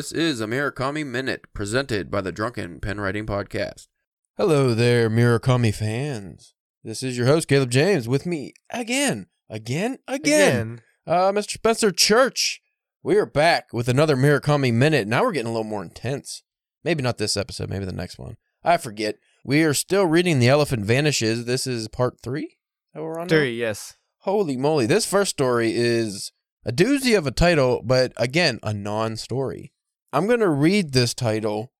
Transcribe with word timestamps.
This 0.00 0.12
is 0.12 0.40
a 0.40 0.46
Murakami 0.46 1.04
Minute 1.04 1.44
presented 1.52 2.10
by 2.10 2.22
the 2.22 2.32
Drunken 2.32 2.80
Pen 2.80 2.98
Writing 3.02 3.26
Podcast. 3.26 3.88
Hello 4.38 4.72
there, 4.72 5.10
Murakami 5.10 5.74
fans. 5.74 6.54
This 6.82 7.02
is 7.02 7.18
your 7.18 7.26
host, 7.26 7.48
Caleb 7.48 7.68
James, 7.70 8.08
with 8.08 8.24
me 8.24 8.54
again, 8.70 9.26
again, 9.50 9.98
again, 10.08 10.80
Uh, 11.06 11.32
Mr. 11.32 11.50
Spencer 11.50 11.90
Church. 11.90 12.62
We 13.02 13.18
are 13.18 13.26
back 13.26 13.74
with 13.74 13.90
another 13.90 14.16
Murakami 14.16 14.72
Minute. 14.72 15.06
Now 15.06 15.22
we're 15.22 15.32
getting 15.32 15.48
a 15.50 15.52
little 15.52 15.64
more 15.64 15.82
intense. 15.82 16.44
Maybe 16.82 17.02
not 17.02 17.18
this 17.18 17.36
episode, 17.36 17.68
maybe 17.68 17.84
the 17.84 17.92
next 17.92 18.18
one. 18.18 18.38
I 18.64 18.78
forget. 18.78 19.16
We 19.44 19.64
are 19.64 19.74
still 19.74 20.06
reading 20.06 20.38
The 20.38 20.48
Elephant 20.48 20.86
Vanishes. 20.86 21.44
This 21.44 21.66
is 21.66 21.88
part 21.88 22.22
three 22.22 22.56
that 22.94 23.02
we're 23.02 23.20
on 23.20 23.26
now? 23.26 23.36
Three, 23.36 23.54
yes. 23.54 23.98
Holy 24.20 24.56
moly. 24.56 24.86
This 24.86 25.04
first 25.04 25.32
story 25.32 25.76
is 25.76 26.32
a 26.64 26.72
doozy 26.72 27.18
of 27.18 27.26
a 27.26 27.30
title, 27.30 27.82
but 27.84 28.14
again, 28.16 28.60
a 28.62 28.72
non 28.72 29.16
story. 29.16 29.74
I'm 30.12 30.26
going 30.26 30.40
to 30.40 30.48
read 30.48 30.92
this 30.92 31.14
title, 31.14 31.72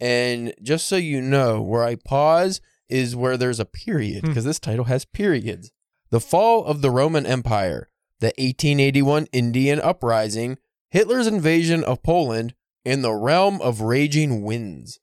and 0.00 0.52
just 0.62 0.86
so 0.88 0.96
you 0.96 1.20
know, 1.20 1.60
where 1.62 1.84
I 1.84 1.96
pause 1.96 2.60
is 2.88 3.16
where 3.16 3.36
there's 3.36 3.60
a 3.60 3.64
period, 3.64 4.22
Hmm. 4.22 4.28
because 4.28 4.44
this 4.44 4.58
title 4.60 4.84
has 4.86 5.04
periods. 5.04 5.70
The 6.10 6.20
Fall 6.20 6.64
of 6.64 6.82
the 6.82 6.90
Roman 6.90 7.26
Empire, 7.26 7.88
the 8.20 8.32
1881 8.38 9.26
Indian 9.32 9.80
Uprising, 9.80 10.58
Hitler's 10.90 11.26
invasion 11.26 11.82
of 11.84 12.02
Poland, 12.02 12.54
and 12.84 13.02
the 13.02 13.12
realm 13.14 13.60
of 13.60 13.80
raging 13.80 14.42
winds. 14.42 15.00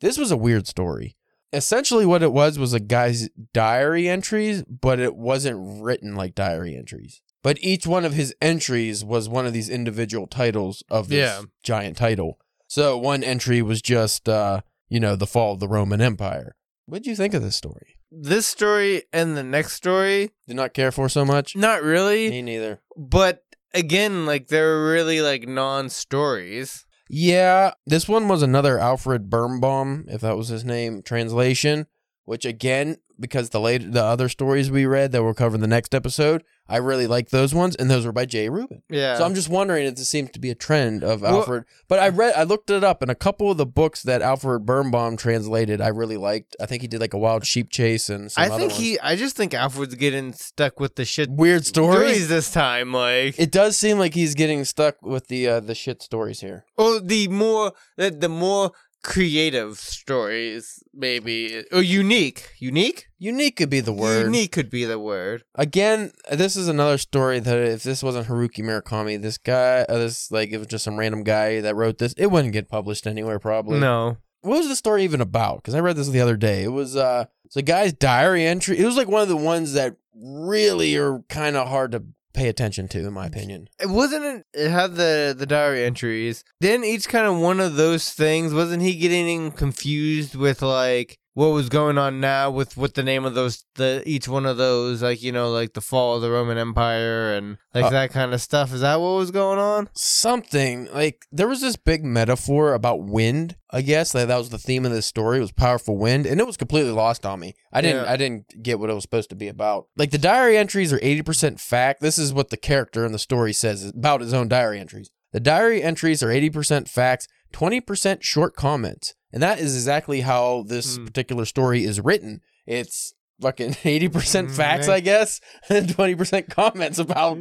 This 0.00 0.18
was 0.18 0.30
a 0.30 0.36
weird 0.36 0.66
story 0.66 1.16
essentially 1.52 2.06
what 2.06 2.22
it 2.22 2.32
was 2.32 2.60
was 2.60 2.72
a 2.72 2.78
guy's 2.78 3.28
diary 3.52 4.08
entries, 4.08 4.62
but 4.62 5.00
it 5.00 5.16
wasn't 5.16 5.82
written 5.82 6.14
like 6.14 6.32
diary 6.32 6.76
entries. 6.76 7.22
But 7.42 7.58
each 7.62 7.86
one 7.86 8.04
of 8.04 8.12
his 8.14 8.34
entries 8.42 9.04
was 9.04 9.28
one 9.28 9.46
of 9.46 9.52
these 9.52 9.68
individual 9.70 10.26
titles 10.26 10.82
of 10.90 11.08
this 11.08 11.18
Yeah. 11.18 11.42
giant 11.62 11.96
title. 11.96 12.38
So 12.66 12.96
one 12.98 13.22
entry 13.24 13.62
was 13.62 13.80
just 13.82 14.28
uh, 14.28 14.60
you 14.88 15.00
know, 15.00 15.16
the 15.16 15.26
fall 15.26 15.54
of 15.54 15.60
the 15.60 15.68
Roman 15.68 16.00
Empire. 16.00 16.54
What'd 16.86 17.06
you 17.06 17.14
think 17.16 17.32
of 17.34 17.42
this 17.42 17.56
story? 17.56 17.96
This 18.10 18.46
story 18.46 19.04
and 19.12 19.36
the 19.36 19.44
next 19.44 19.74
story, 19.74 20.32
Did 20.48 20.56
not 20.56 20.74
care 20.74 20.90
for 20.90 21.08
so 21.08 21.24
much? 21.24 21.54
not 21.54 21.82
really. 21.82 22.28
Me 22.28 22.42
neither. 22.42 22.80
But 22.96 23.44
again, 23.72 24.26
like 24.26 24.48
they're 24.48 24.82
really 24.84 25.20
like 25.20 25.46
non-stories. 25.46 26.84
Yeah, 27.08 27.72
this 27.86 28.08
one 28.08 28.28
was 28.28 28.42
another 28.42 28.78
Alfred 28.78 29.30
Birnbaum, 29.30 30.06
if 30.08 30.20
that 30.20 30.36
was 30.36 30.48
his 30.48 30.64
name, 30.64 31.02
translation. 31.02 31.86
Which 32.30 32.44
again, 32.44 32.98
because 33.18 33.50
the 33.50 33.58
late 33.58 33.90
the 33.90 34.04
other 34.04 34.28
stories 34.28 34.70
we 34.70 34.86
read 34.86 35.10
that 35.10 35.24
we'll 35.24 35.34
cover 35.34 35.56
in 35.56 35.60
the 35.60 35.66
next 35.66 35.96
episode, 35.96 36.44
I 36.68 36.76
really 36.76 37.08
like 37.08 37.30
those 37.30 37.52
ones, 37.52 37.74
and 37.74 37.90
those 37.90 38.06
were 38.06 38.12
by 38.12 38.24
Jay 38.24 38.48
Rubin. 38.48 38.82
Yeah. 38.88 39.16
So 39.18 39.24
I'm 39.24 39.34
just 39.34 39.48
wondering 39.48 39.84
if 39.86 39.96
this 39.96 40.08
seems 40.08 40.30
to 40.30 40.38
be 40.38 40.48
a 40.48 40.54
trend 40.54 41.02
of 41.02 41.22
Well- 41.22 41.38
Alfred. 41.38 41.64
But 41.88 41.98
I 41.98 42.08
read, 42.10 42.34
I 42.36 42.44
looked 42.44 42.70
it 42.70 42.84
up, 42.84 43.02
and 43.02 43.10
a 43.10 43.16
couple 43.16 43.50
of 43.50 43.56
the 43.56 43.66
books 43.66 44.04
that 44.04 44.22
Alfred 44.22 44.64
Birnbaum 44.64 45.16
translated, 45.16 45.80
I 45.80 45.88
really 45.88 46.16
liked. 46.16 46.54
I 46.60 46.66
think 46.66 46.82
he 46.82 46.86
did 46.86 47.00
like 47.00 47.14
a 47.14 47.18
Wild 47.18 47.44
Sheep 47.44 47.68
Chase 47.68 48.08
and 48.08 48.30
some 48.30 48.44
I 48.44 48.56
think 48.56 48.70
he. 48.70 48.96
I 49.00 49.16
just 49.16 49.34
think 49.34 49.52
Alfred's 49.52 49.96
getting 49.96 50.32
stuck 50.32 50.78
with 50.78 50.94
the 50.94 51.04
shit 51.04 51.30
weird 51.30 51.66
stories. 51.66 52.28
this 52.28 52.52
time. 52.52 52.92
Like, 52.92 53.36
It 53.40 53.50
does 53.50 53.76
seem 53.76 53.98
like 53.98 54.14
he's 54.14 54.36
getting 54.36 54.64
stuck 54.64 55.02
with 55.02 55.26
the 55.26 55.48
uh, 55.48 55.58
the 55.58 55.74
shit 55.74 56.00
stories 56.00 56.42
here. 56.42 56.64
Oh, 56.78 57.00
the 57.00 57.26
more 57.26 57.72
the, 57.96 58.12
the 58.12 58.28
more 58.28 58.70
creative 59.02 59.78
stories, 59.78 60.82
maybe, 60.92 61.64
or 61.72 61.82
unique. 61.82 62.54
Unique. 62.58 63.06
Unique 63.18 63.56
could 63.56 63.70
be 63.70 63.80
the 63.80 63.92
word. 63.92 64.26
Unique 64.26 64.52
could 64.52 64.70
be 64.70 64.84
the 64.84 64.98
word. 64.98 65.44
Again, 65.54 66.12
this 66.30 66.56
is 66.56 66.68
another 66.68 66.98
story 66.98 67.40
that 67.40 67.58
if 67.58 67.82
this 67.82 68.02
wasn't 68.02 68.28
Haruki 68.28 68.62
Murakami, 68.64 69.20
this 69.20 69.38
guy, 69.38 69.84
uh, 69.88 69.98
this 69.98 70.30
like 70.30 70.50
it 70.50 70.58
was 70.58 70.66
just 70.66 70.84
some 70.84 70.98
random 70.98 71.22
guy 71.22 71.60
that 71.60 71.76
wrote 71.76 71.98
this, 71.98 72.14
it 72.16 72.26
wouldn't 72.26 72.52
get 72.52 72.68
published 72.68 73.06
anywhere 73.06 73.38
probably. 73.38 73.80
No. 73.80 74.18
What 74.42 74.58
was 74.58 74.68
the 74.68 74.76
story 74.76 75.04
even 75.04 75.20
about? 75.20 75.56
Because 75.56 75.74
I 75.74 75.80
read 75.80 75.96
this 75.96 76.08
the 76.08 76.20
other 76.20 76.36
day. 76.36 76.62
It 76.62 76.72
was 76.72 76.96
uh, 76.96 77.26
it's 77.44 77.56
a 77.56 77.62
guy's 77.62 77.92
diary 77.92 78.44
entry. 78.44 78.78
It 78.78 78.86
was 78.86 78.96
like 78.96 79.08
one 79.08 79.22
of 79.22 79.28
the 79.28 79.36
ones 79.36 79.74
that 79.74 79.96
really 80.14 80.96
are 80.96 81.20
kind 81.28 81.56
of 81.56 81.68
hard 81.68 81.92
to 81.92 82.04
pay 82.32 82.48
attention 82.48 82.88
to, 82.88 83.06
in 83.06 83.12
my 83.12 83.26
opinion. 83.26 83.68
It 83.80 83.88
wasn't 83.88 84.44
it, 84.52 84.70
had 84.70 84.96
the 84.96 85.34
the 85.36 85.46
diary 85.46 85.84
entries. 85.84 86.44
Then 86.60 86.84
each 86.84 87.08
kind 87.08 87.26
of 87.26 87.38
one 87.38 87.60
of 87.60 87.76
those 87.76 88.10
things 88.10 88.52
wasn't 88.52 88.82
he 88.82 88.96
getting 88.96 89.52
confused 89.52 90.34
with 90.34 90.62
like 90.62 91.18
what 91.34 91.48
was 91.48 91.68
going 91.68 91.96
on 91.96 92.20
now 92.20 92.50
with 92.50 92.76
what 92.76 92.94
the 92.94 93.02
name 93.02 93.24
of 93.24 93.34
those 93.34 93.64
the 93.76 94.02
each 94.04 94.26
one 94.28 94.46
of 94.46 94.56
those 94.56 95.02
like 95.02 95.22
you 95.22 95.30
know 95.32 95.50
like 95.50 95.74
the 95.74 95.80
fall 95.80 96.16
of 96.16 96.22
the 96.22 96.30
Roman 96.30 96.58
Empire 96.58 97.32
and 97.34 97.56
like 97.74 97.84
Uh, 97.84 97.90
that 97.90 98.10
kind 98.10 98.34
of 98.34 98.40
stuff. 98.40 98.72
Is 98.72 98.80
that 98.80 99.00
what 99.00 99.16
was 99.16 99.30
going 99.30 99.58
on? 99.58 99.88
Something 99.94 100.88
like 100.92 101.24
there 101.30 101.48
was 101.48 101.60
this 101.60 101.76
big 101.76 102.04
metaphor 102.04 102.74
about 102.74 103.02
wind. 103.02 103.56
I 103.70 103.82
guess 103.82 104.10
that 104.12 104.26
that 104.26 104.36
was 104.36 104.50
the 104.50 104.58
theme 104.58 104.84
of 104.84 104.90
this 104.90 105.06
story. 105.06 105.38
It 105.38 105.42
was 105.42 105.52
powerful 105.52 105.96
wind, 105.96 106.26
and 106.26 106.40
it 106.40 106.46
was 106.46 106.56
completely 106.56 106.90
lost 106.90 107.24
on 107.24 107.38
me. 107.38 107.54
I 107.72 107.80
didn't. 107.80 108.04
Yeah. 108.04 108.12
I 108.12 108.16
didn't 108.16 108.62
get 108.62 108.80
what 108.80 108.90
it 108.90 108.94
was 108.94 109.04
supposed 109.04 109.30
to 109.30 109.36
be 109.36 109.46
about. 109.46 109.86
Like 109.96 110.10
the 110.10 110.18
diary 110.18 110.56
entries 110.56 110.92
are 110.92 110.98
eighty 111.02 111.22
percent 111.22 111.60
fact. 111.60 112.00
This 112.00 112.18
is 112.18 112.34
what 112.34 112.50
the 112.50 112.56
character 112.56 113.06
in 113.06 113.12
the 113.12 113.18
story 113.18 113.52
says 113.52 113.86
about 113.86 114.20
his 114.20 114.34
own 114.34 114.48
diary 114.48 114.80
entries. 114.80 115.10
The 115.32 115.38
diary 115.40 115.80
entries 115.80 116.22
are 116.24 116.30
eighty 116.32 116.50
percent 116.50 116.88
facts, 116.88 117.28
twenty 117.52 117.80
percent 117.80 118.24
short 118.24 118.56
comments, 118.56 119.14
and 119.32 119.42
that 119.42 119.58
is 119.60 119.74
exactly 119.74 120.20
how 120.22 120.64
this 120.66 120.96
Hmm. 120.96 121.04
particular 121.06 121.44
story 121.44 121.84
is 121.84 122.00
written. 122.00 122.40
It's 122.66 123.14
fucking 123.40 123.76
eighty 123.84 124.08
percent 124.08 124.48
Mm, 124.48 124.56
facts. 124.56 124.88
I 124.88 125.00
guess, 125.00 125.40
and 125.68 125.88
twenty 125.94 126.14
percent 126.14 126.50
comments 126.50 126.98
about 126.98 127.38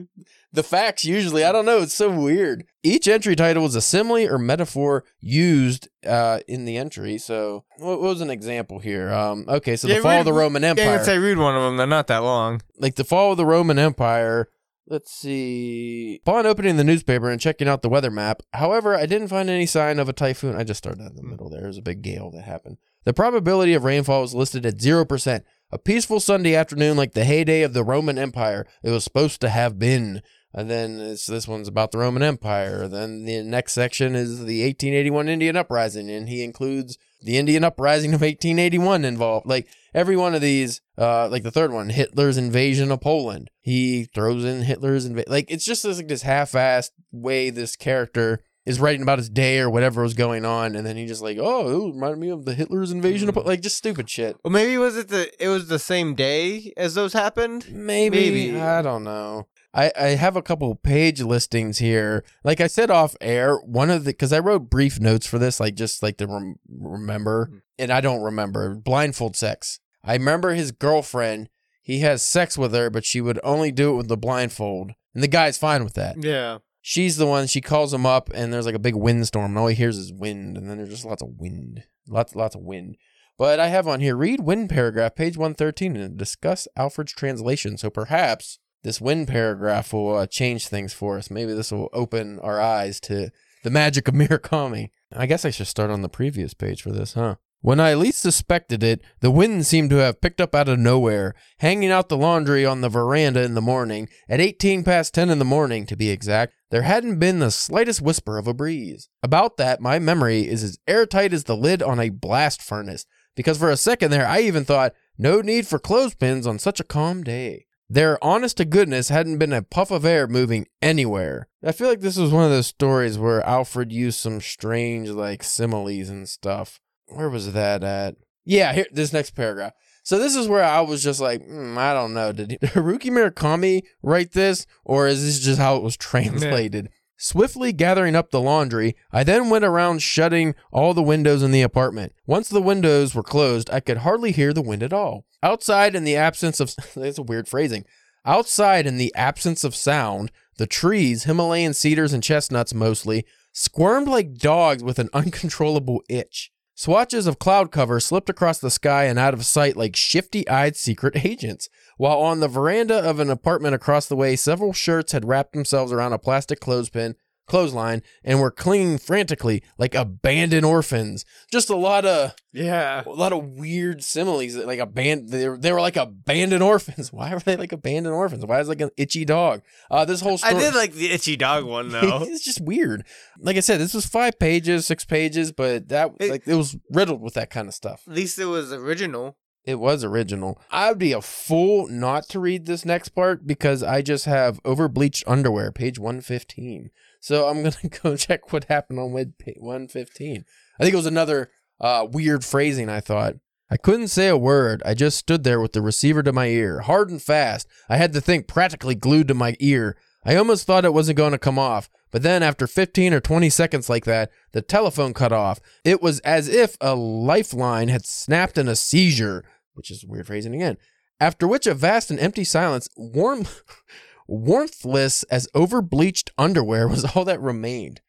the 0.52 0.64
facts 0.64 1.06
usually. 1.06 1.44
I 1.44 1.52
don't 1.52 1.66
know. 1.66 1.80
It's 1.80 1.94
so 1.94 2.10
weird. 2.10 2.64
Each 2.84 3.08
entry 3.08 3.36
title 3.36 3.66
is 3.66 3.76
a 3.76 3.82
simile 3.82 4.28
or 4.28 4.38
metaphor 4.40 5.04
used 5.20 5.90
uh, 6.08 6.40
in 6.48 6.66
the 6.66 6.78
entry. 6.78 7.18
So, 7.18 7.66
what 7.78 8.00
was 8.02 8.22
an 8.22 8.30
example 8.30 8.80
here? 8.80 9.12
Um, 9.12 9.46
okay, 9.48 9.76
so 9.76 9.88
Yeah, 9.88 9.96
the 9.96 10.02
fall 10.02 10.12
read- 10.12 10.20
of 10.22 10.26
the 10.26 10.34
Roman 10.34 10.64
Yeah, 10.64 10.70
Empire, 10.70 11.00
I'd 11.00 11.06
say 11.06 11.18
read 11.18 11.38
one 11.38 11.56
of 11.56 11.62
them. 11.64 11.78
They're 11.78 11.86
not 11.86 12.08
that 12.08 12.20
long. 12.24 12.62
like 12.78 12.96
the 12.96 13.04
fall 13.04 13.32
of 13.32 13.38
the 13.38 13.46
Roman 13.46 13.78
Empire. 13.78 14.48
Let's 14.90 15.12
see. 15.12 16.20
Upon 16.26 16.48
opening 16.48 16.78
the 16.78 16.84
newspaper 16.84 17.30
and 17.30 17.40
checking 17.40 17.68
out 17.68 17.84
the 17.84 17.90
weather 17.90 18.10
map, 18.10 18.42
however, 18.54 18.96
I 18.96 19.06
didn't 19.06 19.28
find 19.28 19.48
any 19.48 19.68
sign 19.68 20.00
of 20.00 20.10
a 20.10 20.14
typhoon. 20.14 20.56
I 20.56 20.64
just 20.64 20.80
started 20.80 21.02
in 21.02 21.16
the 21.16 21.22
hmm. 21.22 21.30
middle 21.30 21.50
there. 21.50 21.62
There's 21.62 21.78
a 21.78 21.84
big 21.84 22.02
gale 22.02 22.32
that 22.32 22.44
happened. 22.44 22.78
The 23.06 23.14
probability 23.14 23.76
of 23.76 23.84
rainfall 23.84 24.22
was 24.22 24.34
listed 24.34 24.66
at 24.66 24.78
0%. 24.78 25.44
A 25.72 25.78
peaceful 25.78 26.20
Sunday 26.20 26.56
afternoon 26.56 26.98
like 26.98 27.14
the 27.14 27.24
heyday 27.24 27.62
of 27.62 27.74
the 27.74 27.84
Roman 27.84 28.18
Empire. 28.18 28.66
It 28.84 28.90
was 28.90 29.04
supposed 29.04 29.40
to 29.42 29.50
have 29.50 29.78
been. 29.78 30.24
And 30.54 30.70
then 30.70 31.00
it's, 31.00 31.28
this 31.28 31.48
one's 31.48 31.68
about 31.68 31.92
the 31.92 32.00
Roman 32.00 32.24
Empire. 32.24 32.88
Then 32.88 33.26
the 33.26 33.44
next 33.44 33.74
section 33.74 34.16
is 34.16 34.40
the 34.40 34.64
1881 34.64 35.30
Indian 35.30 35.56
Uprising, 35.56 36.10
and 36.10 36.28
he 36.28 36.44
includes 36.44 36.98
the 37.22 37.38
Indian 37.38 37.64
Uprising 37.64 38.16
of 38.16 38.22
1881 38.22 39.06
involved. 39.06 39.46
Like 39.46 39.68
every 39.94 40.16
one 40.16 40.36
of 40.36 40.42
these, 40.42 40.82
uh, 40.98 41.28
like 41.30 41.44
the 41.44 41.52
third 41.52 41.72
one, 41.72 41.90
Hitler's 41.90 42.38
invasion 42.38 42.92
of 42.92 43.02
Poland. 43.02 43.50
He 43.62 44.06
throws 44.06 44.46
in 44.46 44.64
Hitler's 44.64 45.06
invasion. 45.06 45.32
Like 45.32 45.50
it's 45.50 45.66
just 45.66 45.84
this, 45.84 45.98
like 45.98 46.08
this 46.08 46.24
half-assed 46.24 46.92
way 47.12 47.50
this 47.50 47.76
character 47.76 48.44
is 48.66 48.80
writing 48.80 49.02
about 49.02 49.18
his 49.18 49.30
day 49.30 49.60
or 49.60 49.70
whatever 49.70 50.04
was 50.04 50.14
going 50.14 50.46
on, 50.46 50.76
and 50.76 50.86
then 50.86 50.96
he 50.96 51.08
just 51.08 51.24
like, 51.24 51.38
oh, 51.40 51.88
it 51.88 51.94
reminded 51.94 52.20
me 52.20 52.30
of 52.30 52.46
the 52.46 52.54
Hitler's 52.54 52.92
invasion 52.92 53.28
of 53.28 53.34
Poland. 53.34 53.48
Like 53.48 53.62
just 53.62 53.78
stupid 53.78 54.10
shit. 54.10 54.38
Well, 54.44 54.52
maybe 54.52 54.78
was 54.78 54.96
it 54.96 55.08
the 55.08 55.32
it 55.44 55.48
was 55.48 55.68
the 55.68 55.80
same 55.80 56.14
day 56.14 56.72
as 56.78 56.94
those 56.94 57.14
happened. 57.14 57.72
Maybe, 57.72 58.18
Maybe. 58.18 58.60
I 58.60 58.82
don't 58.82 59.04
know. 59.04 59.48
I, 59.74 59.92
I 60.00 60.08
have 60.10 60.36
a 60.36 60.42
couple 60.42 60.74
page 60.76 61.22
listings 61.22 61.78
here. 61.78 62.24
Like 62.44 62.60
I 62.60 62.68
said 62.68 62.90
off 62.90 63.16
air, 63.22 63.58
one 63.58 63.90
of 63.90 64.04
the 64.04 64.12
because 64.12 64.34
I 64.34 64.40
wrote 64.40 64.70
brief 64.70 65.00
notes 65.00 65.28
for 65.28 65.38
this, 65.38 65.60
like 65.60 65.76
just 65.76 66.02
like 66.02 66.18
to 66.18 66.28
rem- 66.28 66.56
remember, 66.68 67.50
Mhm. 67.52 67.62
and 67.78 67.92
I 67.92 68.02
don't 68.02 68.22
remember 68.22 68.76
blindfold 68.76 69.36
sex. 69.36 69.80
I 70.04 70.14
remember 70.14 70.54
his 70.54 70.72
girlfriend. 70.72 71.50
He 71.82 72.00
has 72.00 72.22
sex 72.24 72.58
with 72.58 72.74
her, 72.74 72.90
but 72.90 73.06
she 73.06 73.22
would 73.22 73.40
only 73.44 73.72
do 73.72 73.92
it 73.94 73.96
with 73.96 74.08
the 74.08 74.18
blindfold, 74.18 74.92
and 75.14 75.24
the 75.24 75.28
guy's 75.28 75.58
fine 75.58 75.84
with 75.84 75.94
that. 75.94 76.16
Yeah. 76.24 76.60
She's 76.82 77.18
the 77.18 77.28
one. 77.28 77.46
She 77.48 77.62
calls 77.62 77.94
him 77.94 78.06
up, 78.06 78.30
and 78.34 78.52
there's 78.54 78.66
like 78.66 78.76
a 78.76 78.80
big 78.80 78.96
windstorm, 78.96 79.52
and 79.52 79.58
all 79.58 79.68
he 79.68 79.76
hears 79.76 79.98
is 79.98 80.14
wind, 80.14 80.58
and 80.58 80.70
then 80.70 80.78
there's 80.78 80.90
just 80.90 81.06
lots 81.06 81.22
of 81.22 81.30
wind, 81.38 81.84
lots 82.08 82.36
lots 82.36 82.56
of 82.56 82.62
wind. 82.62 82.96
But 83.38 83.60
I 83.60 83.68
have 83.68 83.88
on 83.88 84.00
here 84.00 84.16
read 84.16 84.40
wind 84.42 84.70
paragraph, 84.70 85.16
page 85.16 85.38
one 85.38 85.54
thirteen, 85.54 85.96
and 85.96 86.18
discuss 86.18 86.68
Alfred's 86.76 87.14
translation. 87.14 87.78
So 87.78 87.90
perhaps 87.90 88.60
this 88.84 89.02
wind 89.02 89.28
paragraph 89.28 89.94
will 89.94 90.16
uh, 90.16 90.28
change 90.28 90.68
things 90.68 90.94
for 90.94 91.18
us. 91.18 91.30
Maybe 91.30 91.54
this 91.54 91.72
will 91.72 91.90
open 91.94 92.40
our 92.40 92.62
eyes 92.62 93.00
to 93.02 93.32
the 93.64 93.70
magic 93.70 94.08
of 94.08 94.14
Murakami. 94.16 94.90
I 95.12 95.26
guess 95.26 95.46
I 95.46 95.50
should 95.50 95.68
start 95.68 95.90
on 95.90 96.02
the 96.02 96.10
previous 96.10 96.54
page 96.54 96.82
for 96.82 96.92
this, 96.92 97.14
huh? 97.14 97.36
When 97.62 97.82
I 97.82 97.94
least 97.94 98.22
suspected 98.22 98.84
it, 98.84 99.02
the 99.20 99.32
wind 99.32 99.66
seemed 99.66 99.90
to 99.90 99.98
have 99.98 100.22
picked 100.22 100.40
up 100.40 100.56
out 100.56 100.70
of 100.70 100.80
nowhere, 100.80 101.36
hanging 101.58 101.92
out 101.92 102.08
the 102.08 102.16
laundry 102.16 102.66
on 102.66 102.80
the 102.80 102.88
veranda 102.88 103.44
in 103.44 103.54
the 103.54 103.62
morning, 103.62 104.08
at 104.30 104.40
18 104.40 104.86
past 104.86 105.14
10 105.14 105.30
in 105.30 105.40
the 105.40 105.46
morning 105.46 105.86
to 105.88 105.98
be 105.98 106.10
exact. 106.10 106.54
There 106.72 106.84
hadn't 106.84 107.20
been 107.20 107.40
the 107.40 107.52
slightest 107.52 108.02
whisper 108.02 108.38
of 108.38 108.48
a 108.48 108.54
breeze. 108.54 109.10
About 109.22 109.58
that, 109.58 109.82
my 109.82 110.00
memory 110.00 110.48
is 110.48 110.64
as 110.64 110.80
airtight 110.88 111.34
as 111.34 111.44
the 111.44 111.58
lid 111.58 111.84
on 111.84 112.00
a 112.00 112.10
blast 112.10 112.62
furnace, 112.62 113.06
because 113.36 113.58
for 113.58 113.70
a 113.70 113.76
second 113.76 114.12
there 114.12 114.28
I 114.28 114.40
even 114.40 114.64
thought, 114.64 114.94
no 115.18 115.42
need 115.42 115.68
for 115.68 115.80
clothespins 115.80 116.48
on 116.48 116.60
such 116.60 116.80
a 116.80 116.86
calm 116.86 117.24
day. 117.24 117.66
There, 117.92 118.24
honest 118.24 118.58
to 118.58 118.66
goodness, 118.66 119.10
hadn't 119.10 119.40
been 119.40 119.52
a 119.52 119.64
puff 119.64 119.90
of 119.90 120.06
air 120.06 120.28
moving 120.28 120.68
anywhere. 120.80 121.48
I 121.64 121.72
feel 121.72 121.88
like 121.88 122.02
this 122.02 122.18
was 122.18 122.32
one 122.32 122.44
of 122.44 122.52
those 122.52 122.68
stories 122.68 123.18
where 123.18 123.42
Alfred 123.42 123.92
used 123.92 124.20
some 124.20 124.42
strange, 124.42 125.10
like, 125.10 125.44
similes 125.44 126.08
and 126.08 126.30
stuff. 126.30 126.80
Where 127.08 127.30
was 127.30 127.52
that 127.54 127.84
at? 127.84 128.16
Yeah, 128.46 128.74
here, 128.74 128.86
this 128.92 129.12
next 129.12 129.32
paragraph. 129.32 129.74
So 130.04 130.20
this 130.20 130.36
is 130.36 130.48
where 130.48 130.64
I 130.64 130.82
was 130.82 131.04
just 131.04 131.20
like, 131.20 131.44
hmm, 131.44 131.78
I 131.78 131.94
don't 131.94 132.14
know. 132.14 132.32
Did 132.32 132.50
Haruki 132.62 133.10
Murakami 133.12 133.82
write 134.04 134.34
this, 134.34 134.68
or 134.84 135.08
is 135.08 135.26
this 135.26 135.40
just 135.40 135.60
how 135.60 135.76
it 135.76 135.84
was 135.84 135.98
translated? 135.98 136.90
Swiftly 137.22 137.74
gathering 137.74 138.16
up 138.16 138.32
the 138.32 138.40
laundry, 138.40 138.96
I 139.12 139.26
then 139.26 139.50
went 139.50 139.66
around 139.66 140.02
shutting 140.02 140.56
all 140.72 140.94
the 140.94 141.04
windows 141.04 141.44
in 141.44 141.52
the 141.52 141.62
apartment. 141.62 142.14
Once 142.26 142.48
the 142.48 142.62
windows 142.62 143.14
were 143.14 143.24
closed, 143.24 143.70
I 143.72 143.82
could 143.82 143.98
hardly 143.98 144.32
hear 144.32 144.54
the 144.54 144.62
wind 144.62 144.82
at 144.82 144.94
all. 144.94 145.26
Outside, 145.44 145.96
in 145.96 146.06
the 146.06 146.16
absence 146.16 146.62
of 146.62 146.74
that's 146.96 147.18
a 147.18 147.24
weird 147.24 147.50
phrasing. 147.50 147.84
Outside, 148.26 148.88
in 148.88 148.98
the 148.98 149.14
absence 149.16 149.66
of 149.66 149.76
sound, 149.76 150.32
the 150.58 150.66
trees, 150.66 151.26
Himalayan 151.26 151.74
cedars 151.74 152.14
and 152.14 152.24
chestnuts 152.24 152.74
mostly, 152.74 153.26
squirmed 153.52 154.08
like 154.08 154.36
dogs 154.36 154.82
with 154.82 154.98
an 154.98 155.10
uncontrollable 155.14 156.02
itch. 156.08 156.52
Swatches 156.80 157.28
of 157.28 157.40
cloud 157.40 157.74
cover 157.74 158.00
slipped 158.00 158.30
across 158.30 158.58
the 158.58 158.72
sky 158.72 159.04
and 159.04 159.20
out 159.20 159.34
of 159.34 159.46
sight 159.46 159.76
like 159.76 159.98
shifty 159.98 160.48
eyed 160.48 160.78
secret 160.78 161.26
agents. 161.26 161.68
While 161.98 162.20
on 162.20 162.40
the 162.40 162.48
veranda 162.48 162.98
of 162.98 163.20
an 163.20 163.30
apartment 163.30 163.76
across 163.76 164.06
the 164.06 164.16
way, 164.16 164.38
several 164.38 164.72
shirts 164.72 165.12
had 165.12 165.28
wrapped 165.28 165.52
themselves 165.52 165.92
around 165.92 166.14
a 166.14 166.18
plastic 166.18 166.62
clothespin, 166.62 167.16
clothesline 167.50 168.02
and 168.24 168.40
were 168.40 168.52
clinging 168.52 168.98
frantically 168.98 169.64
like 169.78 169.96
abandoned 169.96 170.66
orphans. 170.66 171.26
Just 171.52 171.70
a 171.70 171.76
lot 171.76 172.06
of 172.06 172.34
Yeah. 172.54 173.04
a 173.06 173.10
lot 173.10 173.34
of 173.34 173.44
weird 173.44 174.04
similes. 174.04 174.54
that 174.54 174.68
Like 174.68 174.80
abandoned, 174.80 175.30
they 175.30 175.50
were, 175.50 175.58
they 175.58 175.72
were 175.74 175.82
like 175.82 175.98
abandoned 175.98 176.64
orphans. 176.64 177.12
Why 177.14 177.34
were 177.34 177.40
they 177.40 177.58
like 177.58 177.72
abandoned 177.72 178.16
orphans? 178.16 178.46
Why 178.46 178.60
is 178.60 178.70
like 178.70 178.82
an 178.82 178.92
itchy 178.98 179.26
dog? 179.26 179.62
Uh, 179.92 180.06
this 180.06 180.22
whole 180.22 180.38
story. 180.38 180.56
I 180.56 180.60
did 180.60 180.76
like 180.76 180.94
the 180.94 181.12
itchy 181.12 181.36
dog 181.36 181.66
one 181.66 181.90
though. 181.92 182.24
it's 182.24 182.44
just 182.46 182.62
weird. 182.62 183.06
Like 183.40 183.58
I 183.58 183.62
said, 183.62 183.80
this 183.80 183.94
was 183.94 184.06
five 184.06 184.40
pages, 184.40 184.86
six 184.86 185.04
pages, 185.06 185.52
but 185.52 185.90
that 185.90 186.12
It- 186.20 186.30
like 186.32 186.48
it 186.48 186.56
was 186.56 186.78
riddled 186.92 187.22
with 187.22 187.34
that 187.34 187.50
kind 187.50 187.68
of 187.68 187.74
stuff. 187.74 188.04
At 188.08 188.14
least 188.14 188.40
it 188.40 188.46
was 188.46 188.72
original. 188.72 189.36
It 189.70 189.80
was 189.80 190.04
original. 190.04 190.60
I 190.72 190.90
would 190.90 190.98
be 190.98 191.12
a 191.12 191.22
fool 191.22 191.88
not 191.88 192.28
to 192.30 192.40
read 192.40 192.66
this 192.66 192.86
next 192.86 193.10
part 193.10 193.46
because 193.46 193.84
I 193.84 194.02
just 194.02 194.26
have 194.26 194.60
over 194.66 194.88
bleached 194.88 195.24
underwear, 195.28 195.72
page 195.72 196.00
one 196.00 196.22
fifteen. 196.22 196.90
So 197.20 197.48
I'm 197.48 197.58
gonna 197.64 197.76
go 198.02 198.18
check 198.18 198.52
what 198.52 198.64
happened 198.64 198.98
on 198.98 199.12
web 199.12 199.34
pa- 199.38 199.52
one 199.60 199.88
fifteen. 199.88 200.44
I 200.80 200.84
think 200.84 200.94
it 200.94 200.98
was 200.98 201.06
another 201.06 201.52
uh, 201.80 202.08
weird 202.10 202.44
phrasing. 202.44 202.90
I 202.90 203.00
thought. 203.00 203.36
I 203.70 203.78
couldn't 203.78 204.08
say 204.08 204.28
a 204.28 204.36
word. 204.36 204.82
I 204.84 204.96
just 204.96 205.20
stood 205.20 205.44
there 205.44 205.62
with 205.62 205.74
the 205.74 205.84
receiver 205.84 206.24
to 206.24 206.34
my 206.34 206.48
ear, 206.48 206.80
hard 206.80 207.12
and 207.12 207.22
fast. 207.22 207.68
I 207.88 207.98
had 207.98 208.14
the 208.14 208.22
thing 208.22 208.42
practically 208.42 208.96
glued 208.96 209.28
to 209.28 209.36
my 209.36 209.56
ear. 209.60 209.96
I 210.26 210.36
almost 210.36 210.66
thought 210.66 210.86
it 210.86 210.94
wasn't 210.94 211.18
going 211.18 211.32
to 211.32 211.38
come 211.38 211.60
off, 211.60 211.90
but 212.12 212.24
then 212.24 212.44
after 212.44 212.68
15 212.68 213.14
or 213.14 213.20
20 213.20 213.50
seconds 213.50 213.90
like 213.90 214.06
that, 214.06 214.32
the 214.52 214.62
telephone 214.62 215.14
cut 215.14 215.32
off. 215.32 215.60
It 215.86 216.02
was 216.02 216.20
as 216.22 216.50
if 216.50 216.76
a 216.82 216.96
lifeline 216.96 217.88
had 217.88 218.06
snapped 218.06 218.58
in 218.58 218.68
a 218.68 218.76
seizure, 218.76 219.46
which 219.80 219.90
is 219.90 220.06
weird 220.06 220.28
phrasing 220.28 220.54
again. 220.54 220.78
After 221.22 221.48
which 221.48 221.66
a 221.66 221.74
vast 221.74 222.12
and 222.12 222.20
empty 222.20 222.44
silence, 222.44 222.90
warm, 222.98 223.48
warmthless 224.28 225.24
as 225.24 225.48
over 225.56 225.82
bleached 225.82 226.32
underwear, 226.38 226.86
was 226.86 227.06
all 227.06 227.24
that 227.24 227.40
remained. 227.40 228.02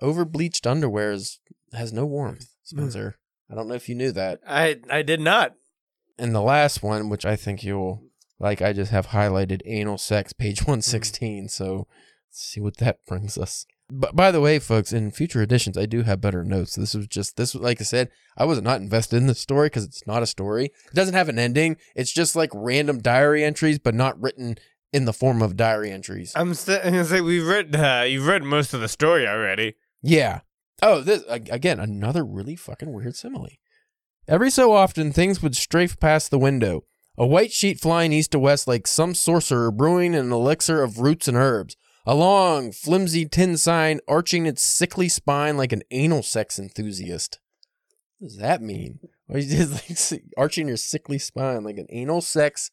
Over 0.00 0.24
bleached 0.24 0.64
underwear 0.64 1.10
is, 1.10 1.40
has 1.72 1.92
no 1.92 2.06
warmth, 2.06 2.54
hmm. 2.70 2.76
Spencer. 2.76 3.16
I 3.50 3.56
don't 3.56 3.66
know 3.66 3.74
if 3.74 3.88
you 3.88 3.96
knew 3.96 4.12
that. 4.12 4.38
I 4.46 4.80
I 4.88 5.02
did 5.02 5.20
not. 5.20 5.56
And 6.20 6.32
the 6.32 6.40
last 6.40 6.84
one, 6.84 7.08
which 7.08 7.26
I 7.26 7.34
think 7.34 7.64
you'll 7.64 8.04
like, 8.38 8.62
I 8.62 8.72
just 8.72 8.92
have 8.92 9.08
highlighted 9.08 9.62
anal 9.66 9.98
sex, 9.98 10.32
page 10.32 10.60
hmm. 10.60 10.70
116. 10.70 11.48
So 11.48 11.88
let's 12.28 12.40
see 12.40 12.60
what 12.60 12.76
that 12.76 13.04
brings 13.06 13.36
us. 13.36 13.66
But 13.94 14.16
by 14.16 14.30
the 14.30 14.40
way, 14.40 14.58
folks, 14.58 14.90
in 14.90 15.10
future 15.10 15.42
editions, 15.42 15.76
I 15.76 15.84
do 15.84 16.02
have 16.02 16.20
better 16.20 16.42
notes. 16.44 16.76
This 16.76 16.94
was 16.94 17.06
just 17.06 17.36
this, 17.36 17.54
like 17.54 17.78
I 17.78 17.84
said, 17.84 18.08
I 18.38 18.46
was 18.46 18.62
not 18.62 18.80
invested 18.80 19.16
in 19.16 19.26
the 19.26 19.34
story 19.34 19.66
because 19.66 19.84
it's 19.84 20.06
not 20.06 20.22
a 20.22 20.26
story. 20.26 20.66
It 20.66 20.94
doesn't 20.94 21.14
have 21.14 21.28
an 21.28 21.38
ending. 21.38 21.76
It's 21.94 22.10
just 22.10 22.34
like 22.34 22.48
random 22.54 23.00
diary 23.00 23.44
entries, 23.44 23.78
but 23.78 23.94
not 23.94 24.18
written 24.18 24.56
in 24.94 25.04
the 25.04 25.12
form 25.12 25.42
of 25.42 25.58
diary 25.58 25.90
entries. 25.90 26.32
I'm 26.34 26.54
st- 26.54 26.82
gonna 26.82 27.04
say 27.04 27.20
we've 27.20 27.46
read 27.46 27.76
uh, 27.76 28.04
you've 28.06 28.26
read 28.26 28.42
most 28.44 28.72
of 28.72 28.80
the 28.80 28.88
story 28.88 29.26
already. 29.28 29.74
Yeah. 30.02 30.40
Oh, 30.80 31.02
this 31.02 31.22
again 31.28 31.78
another 31.78 32.24
really 32.24 32.56
fucking 32.56 32.92
weird 32.92 33.14
simile. 33.14 33.48
Every 34.26 34.50
so 34.50 34.72
often, 34.72 35.12
things 35.12 35.42
would 35.42 35.54
strafe 35.56 36.00
past 36.00 36.30
the 36.30 36.38
window, 36.38 36.84
a 37.18 37.26
white 37.26 37.52
sheet 37.52 37.78
flying 37.78 38.12
east 38.12 38.30
to 38.30 38.38
west 38.38 38.66
like 38.66 38.86
some 38.86 39.14
sorcerer 39.14 39.70
brewing 39.70 40.14
an 40.14 40.32
elixir 40.32 40.82
of 40.82 40.98
roots 40.98 41.28
and 41.28 41.36
herbs. 41.36 41.76
A 42.04 42.14
long, 42.14 42.72
flimsy 42.72 43.26
tin 43.26 43.56
sign 43.56 44.00
arching 44.08 44.46
its 44.46 44.62
sickly 44.62 45.08
spine 45.08 45.56
like 45.56 45.72
an 45.72 45.82
anal 45.90 46.22
sex 46.22 46.58
enthusiast. 46.58 47.38
What 48.18 48.28
does 48.28 48.38
that 48.38 48.60
mean? 48.60 48.98
Why 49.26 49.38
you 49.38 49.56
just 49.56 50.12
like 50.12 50.22
arching 50.36 50.66
your 50.68 50.76
sickly 50.76 51.18
spine 51.18 51.62
like 51.62 51.78
an 51.78 51.86
anal 51.90 52.20
sex 52.20 52.72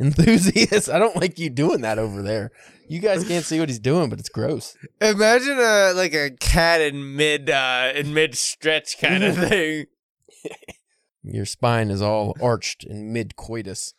enthusiast? 0.00 0.88
I 0.92 0.98
don't 0.98 1.16
like 1.16 1.38
you 1.38 1.50
doing 1.50 1.82
that 1.82 1.98
over 1.98 2.22
there. 2.22 2.52
You 2.88 3.00
guys 3.00 3.26
can't 3.26 3.44
see 3.44 3.60
what 3.60 3.68
he's 3.68 3.78
doing, 3.78 4.08
but 4.08 4.18
it's 4.18 4.28
gross. 4.30 4.76
Imagine 5.00 5.58
a 5.58 5.92
like 5.94 6.14
a 6.14 6.30
cat 6.30 6.80
in 6.80 7.16
mid 7.16 7.50
uh 7.50 7.92
in 7.94 8.14
mid 8.14 8.34
stretch 8.34 8.98
kind 8.98 9.24
of 9.24 9.36
thing. 9.48 9.86
Your 11.22 11.46
spine 11.46 11.90
is 11.90 12.02
all 12.02 12.34
arched 12.40 12.84
in 12.84 13.12
mid 13.12 13.36
coitus. 13.36 13.94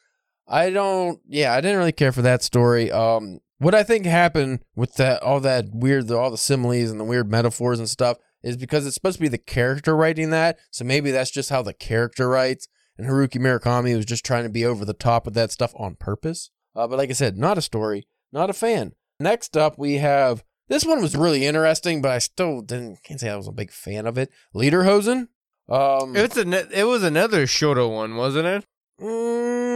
I 0.47 0.69
don't. 0.69 1.19
Yeah, 1.27 1.53
I 1.53 1.61
didn't 1.61 1.77
really 1.77 1.91
care 1.91 2.11
for 2.11 2.21
that 2.23 2.43
story. 2.43 2.91
Um, 2.91 3.39
what 3.59 3.75
I 3.75 3.83
think 3.83 4.05
happened 4.05 4.59
with 4.75 4.95
that, 4.95 5.21
all 5.23 5.39
that 5.41 5.65
weird, 5.73 6.11
all 6.11 6.31
the 6.31 6.37
similes 6.37 6.91
and 6.91 6.99
the 6.99 7.05
weird 7.05 7.29
metaphors 7.29 7.79
and 7.79 7.89
stuff, 7.89 8.17
is 8.43 8.57
because 8.57 8.85
it's 8.85 8.95
supposed 8.95 9.17
to 9.17 9.21
be 9.21 9.27
the 9.27 9.37
character 9.37 9.95
writing 9.95 10.29
that. 10.29 10.59
So 10.71 10.85
maybe 10.85 11.11
that's 11.11 11.31
just 11.31 11.49
how 11.49 11.61
the 11.61 11.73
character 11.73 12.29
writes. 12.29 12.67
And 12.97 13.07
Haruki 13.07 13.39
Murakami 13.39 13.95
was 13.95 14.05
just 14.05 14.25
trying 14.25 14.43
to 14.43 14.49
be 14.49 14.65
over 14.65 14.85
the 14.85 14.93
top 14.93 15.25
with 15.25 15.33
that 15.33 15.51
stuff 15.51 15.73
on 15.77 15.95
purpose. 15.95 16.51
Uh, 16.75 16.87
but 16.87 16.97
like 16.97 17.09
I 17.09 17.13
said, 17.13 17.37
not 17.37 17.57
a 17.57 17.61
story, 17.61 18.07
not 18.31 18.49
a 18.49 18.53
fan. 18.53 18.93
Next 19.19 19.57
up, 19.57 19.77
we 19.77 19.95
have 19.95 20.43
this 20.67 20.85
one 20.85 21.01
was 21.01 21.15
really 21.15 21.45
interesting, 21.45 22.01
but 22.01 22.11
I 22.11 22.19
still 22.19 22.61
didn't 22.61 23.03
can't 23.03 23.19
say 23.19 23.29
I 23.29 23.35
was 23.35 23.47
a 23.47 23.51
big 23.53 23.71
fan 23.71 24.05
of 24.05 24.17
it. 24.17 24.29
Lederhosen. 24.53 25.27
Um, 25.69 26.15
It's 26.15 26.37
a 26.37 26.79
it 26.79 26.83
was 26.83 27.03
another 27.03 27.47
shorter 27.47 27.87
one, 27.87 28.15
wasn't 28.15 28.45
it? 28.45 28.65
Mm, 29.01 29.74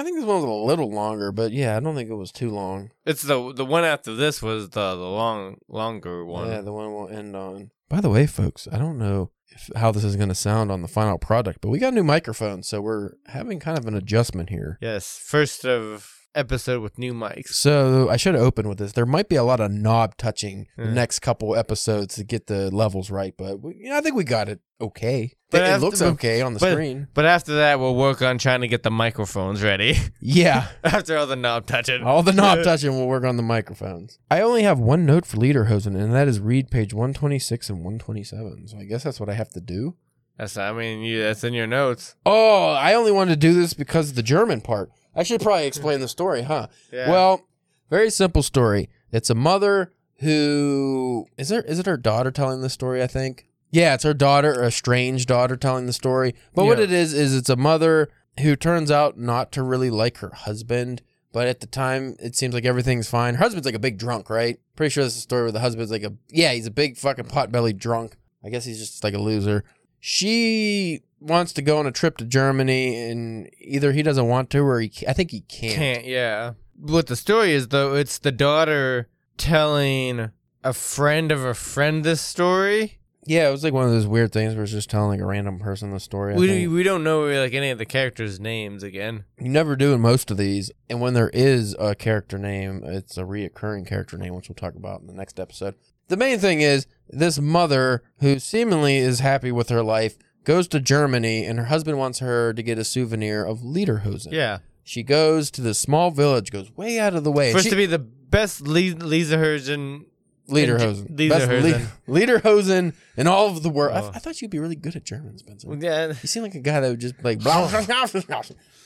I 0.00 0.02
think 0.02 0.16
this 0.16 0.24
one 0.24 0.36
was 0.36 0.44
a 0.44 0.48
little 0.48 0.90
longer, 0.90 1.30
but 1.30 1.52
yeah, 1.52 1.76
I 1.76 1.80
don't 1.80 1.94
think 1.94 2.08
it 2.08 2.14
was 2.14 2.32
too 2.32 2.48
long. 2.48 2.90
It's 3.04 3.20
the 3.20 3.52
the 3.52 3.66
one 3.66 3.84
after 3.84 4.14
this 4.14 4.40
was 4.40 4.70
the 4.70 4.94
the 4.96 5.02
long 5.02 5.58
longer 5.68 6.24
one. 6.24 6.48
Yeah, 6.48 6.62
the 6.62 6.72
one 6.72 6.94
we'll 6.94 7.10
end 7.10 7.36
on. 7.36 7.70
By 7.90 8.00
the 8.00 8.08
way, 8.08 8.26
folks, 8.26 8.66
I 8.72 8.78
don't 8.78 8.96
know 8.96 9.30
if 9.48 9.68
how 9.76 9.92
this 9.92 10.04
is 10.04 10.16
going 10.16 10.30
to 10.30 10.34
sound 10.34 10.72
on 10.72 10.80
the 10.80 10.88
final 10.88 11.18
product, 11.18 11.60
but 11.60 11.68
we 11.68 11.78
got 11.78 11.92
new 11.92 12.02
microphones, 12.02 12.66
so 12.66 12.80
we're 12.80 13.10
having 13.26 13.60
kind 13.60 13.76
of 13.76 13.86
an 13.86 13.94
adjustment 13.94 14.48
here. 14.48 14.78
Yes, 14.80 15.20
first 15.22 15.66
of 15.66 16.19
episode 16.34 16.82
with 16.82 16.98
new 16.98 17.12
mics. 17.12 17.48
So 17.48 18.08
I 18.08 18.16
should 18.16 18.36
opened 18.36 18.68
with 18.68 18.78
this. 18.78 18.92
There 18.92 19.06
might 19.06 19.28
be 19.28 19.36
a 19.36 19.42
lot 19.44 19.60
of 19.60 19.70
knob 19.70 20.16
touching 20.16 20.66
the 20.76 20.86
next 20.86 21.20
couple 21.20 21.56
episodes 21.56 22.14
to 22.16 22.24
get 22.24 22.46
the 22.46 22.70
levels 22.74 23.10
right, 23.10 23.34
but 23.36 23.60
we, 23.60 23.76
you 23.76 23.90
know, 23.90 23.96
I 23.98 24.00
think 24.00 24.14
we 24.16 24.24
got 24.24 24.48
it 24.48 24.60
okay. 24.80 25.34
But 25.50 25.62
it, 25.62 25.70
it 25.74 25.80
looks 25.80 26.00
okay 26.00 26.40
on 26.42 26.54
the 26.54 26.60
but- 26.60 26.72
screen. 26.72 27.08
But 27.12 27.26
after 27.26 27.56
that, 27.56 27.80
we'll 27.80 27.96
work 27.96 28.22
on 28.22 28.38
trying 28.38 28.60
to 28.62 28.68
get 28.68 28.82
the 28.82 28.90
microphones 28.90 29.62
ready. 29.62 29.96
Yeah. 30.22 30.68
after 30.84 31.16
all 31.16 31.26
the 31.26 31.34
knob 31.36 31.66
touching. 31.66 32.02
All 32.04 32.22
the 32.22 32.32
knob 32.32 32.62
touching 32.64 32.94
we'll 32.96 33.08
work 33.08 33.24
on 33.24 33.36
the 33.36 33.42
microphones. 33.42 34.18
I 34.30 34.42
only 34.42 34.62
have 34.62 34.78
one 34.78 35.04
note 35.06 35.26
for 35.26 35.38
Lederhosen, 35.38 36.00
and 36.00 36.14
that 36.14 36.28
is 36.28 36.38
read 36.40 36.70
page 36.70 36.94
126 36.94 37.68
and 37.70 37.78
127. 37.78 38.68
So 38.68 38.78
I 38.78 38.84
guess 38.84 39.02
that's 39.02 39.18
what 39.18 39.28
I 39.28 39.32
have 39.34 39.50
to 39.50 39.60
do. 39.60 39.96
That's 40.40 40.56
I 40.56 40.72
mean, 40.72 41.02
you, 41.02 41.22
that's 41.22 41.44
in 41.44 41.52
your 41.52 41.66
notes. 41.66 42.14
Oh, 42.24 42.70
I 42.70 42.94
only 42.94 43.12
wanted 43.12 43.32
to 43.32 43.46
do 43.46 43.52
this 43.52 43.74
because 43.74 44.08
of 44.08 44.16
the 44.16 44.22
German 44.22 44.62
part. 44.62 44.90
I 45.14 45.22
should 45.22 45.42
probably 45.42 45.66
explain 45.66 46.00
the 46.00 46.08
story, 46.08 46.40
huh? 46.40 46.68
Yeah. 46.90 47.10
Well, 47.10 47.42
very 47.90 48.08
simple 48.08 48.42
story. 48.42 48.88
It's 49.12 49.28
a 49.28 49.34
mother 49.34 49.92
who 50.20 51.26
is 51.36 51.50
there 51.50 51.60
is 51.60 51.78
it 51.78 51.84
her 51.84 51.98
daughter 51.98 52.30
telling 52.30 52.62
the 52.62 52.70
story, 52.70 53.02
I 53.02 53.06
think? 53.06 53.48
Yeah, 53.70 53.92
it's 53.92 54.04
her 54.04 54.14
daughter, 54.14 54.62
a 54.62 54.70
strange 54.70 55.26
daughter 55.26 55.56
telling 55.56 55.84
the 55.84 55.92
story. 55.92 56.34
But 56.54 56.64
what 56.64 56.80
it 56.80 56.90
is 56.90 57.12
is 57.12 57.36
it's 57.36 57.50
a 57.50 57.56
mother 57.56 58.08
who 58.40 58.56
turns 58.56 58.90
out 58.90 59.18
not 59.18 59.52
to 59.52 59.62
really 59.62 59.90
like 59.90 60.18
her 60.18 60.32
husband, 60.34 61.02
but 61.32 61.48
at 61.48 61.60
the 61.60 61.66
time 61.66 62.16
it 62.18 62.34
seems 62.34 62.54
like 62.54 62.64
everything's 62.64 63.10
fine. 63.10 63.34
Her 63.34 63.44
husband's 63.44 63.66
like 63.66 63.74
a 63.74 63.78
big 63.78 63.98
drunk, 63.98 64.30
right? 64.30 64.58
Pretty 64.74 64.90
sure 64.90 65.04
this 65.04 65.12
is 65.12 65.18
a 65.18 65.22
story 65.22 65.42
where 65.42 65.52
the 65.52 65.60
husband's 65.60 65.90
like 65.90 66.02
a 66.02 66.14
yeah, 66.30 66.52
he's 66.52 66.66
a 66.66 66.70
big 66.70 66.96
fucking 66.96 67.26
pot-bellied 67.26 67.78
drunk. 67.78 68.16
I 68.42 68.48
guess 68.48 68.64
he's 68.64 68.78
just 68.78 69.04
like 69.04 69.12
a 69.12 69.18
loser. 69.18 69.64
She 70.00 71.02
wants 71.20 71.52
to 71.52 71.62
go 71.62 71.78
on 71.78 71.86
a 71.86 71.92
trip 71.92 72.16
to 72.16 72.24
Germany 72.24 72.96
and 72.96 73.48
either 73.58 73.92
he 73.92 74.02
doesn't 74.02 74.26
want 74.26 74.50
to 74.50 74.60
or 74.60 74.80
he 74.80 74.90
I 75.06 75.12
think 75.12 75.30
he 75.30 75.42
can't. 75.42 75.74
Can't, 75.74 76.04
yeah. 76.06 76.54
What 76.78 77.06
the 77.06 77.16
story 77.16 77.52
is, 77.52 77.68
though, 77.68 77.94
it's 77.94 78.18
the 78.18 78.32
daughter 78.32 79.08
telling 79.36 80.30
a 80.64 80.72
friend 80.72 81.30
of 81.30 81.44
a 81.44 81.54
friend 81.54 82.04
this 82.04 82.20
story. 82.22 82.98
Yeah, 83.26 83.48
it 83.48 83.52
was 83.52 83.62
like 83.62 83.74
one 83.74 83.84
of 83.84 83.90
those 83.90 84.06
weird 84.06 84.32
things 84.32 84.54
where 84.54 84.62
it's 84.62 84.72
just 84.72 84.88
telling 84.88 85.10
like 85.10 85.20
a 85.20 85.26
random 85.26 85.58
person 85.58 85.90
the 85.90 86.00
story. 86.00 86.32
I 86.34 86.36
We 86.38 86.46
think. 86.48 86.72
we 86.72 86.82
don't 86.82 87.04
know 87.04 87.26
like 87.26 87.52
any 87.52 87.68
of 87.70 87.76
the 87.76 87.84
characters' 87.84 88.40
names 88.40 88.82
again. 88.82 89.24
You 89.38 89.50
never 89.50 89.76
do 89.76 89.92
in 89.92 90.00
most 90.00 90.30
of 90.30 90.38
these. 90.38 90.70
And 90.88 91.02
when 91.02 91.12
there 91.12 91.28
is 91.34 91.76
a 91.78 91.94
character 91.94 92.38
name, 92.38 92.82
it's 92.84 93.18
a 93.18 93.24
reoccurring 93.24 93.86
character 93.86 94.16
name, 94.16 94.34
which 94.34 94.48
we'll 94.48 94.56
talk 94.56 94.74
about 94.74 95.02
in 95.02 95.06
the 95.06 95.12
next 95.12 95.38
episode. 95.38 95.74
The 96.10 96.16
main 96.16 96.38
thing 96.38 96.60
is 96.60 96.86
this 97.08 97.38
mother, 97.40 98.02
who 98.20 98.38
seemingly 98.38 98.98
is 98.98 99.20
happy 99.20 99.50
with 99.50 99.68
her 99.70 99.82
life, 99.82 100.16
goes 100.44 100.68
to 100.68 100.80
Germany 100.80 101.44
and 101.44 101.58
her 101.58 101.66
husband 101.66 101.98
wants 101.98 102.18
her 102.18 102.52
to 102.52 102.62
get 102.62 102.78
a 102.78 102.84
souvenir 102.84 103.44
of 103.44 103.60
Lederhosen. 103.60 104.32
Yeah, 104.32 104.58
She 104.84 105.02
goes 105.02 105.50
to 105.52 105.60
this 105.60 105.78
small 105.78 106.10
village, 106.10 106.50
goes 106.50 106.76
way 106.76 106.98
out 106.98 107.14
of 107.14 107.24
the 107.24 107.32
way. 107.32 107.52
She- 107.58 107.70
to 107.70 107.76
be 107.76 107.86
the 107.86 107.98
best 107.98 108.60
Le- 108.62 108.94
Lederhosen. 108.94 110.04
Lederhosen. 110.48 111.16
Lederhosen. 111.16 111.86
Le- 112.08 112.20
Lederhosen 112.20 112.94
in 113.16 113.26
all 113.28 113.46
of 113.48 113.62
the 113.62 113.70
world. 113.70 113.96
I, 113.96 114.00
Oh. 114.00 114.10
I 114.14 114.18
thought 114.18 114.42
you'd 114.42 114.50
be 114.50 114.58
really 114.58 114.74
good 114.76 114.96
at 114.96 115.04
German, 115.04 115.38
Spencer. 115.38 115.68
Yeah, 115.78 116.08
You 116.08 116.14
seem 116.28 116.42
like 116.42 116.54
a 116.56 116.60
guy 116.60 116.80
that 116.80 116.88
would 116.88 116.98
just 117.00 117.22
like. 117.22 117.38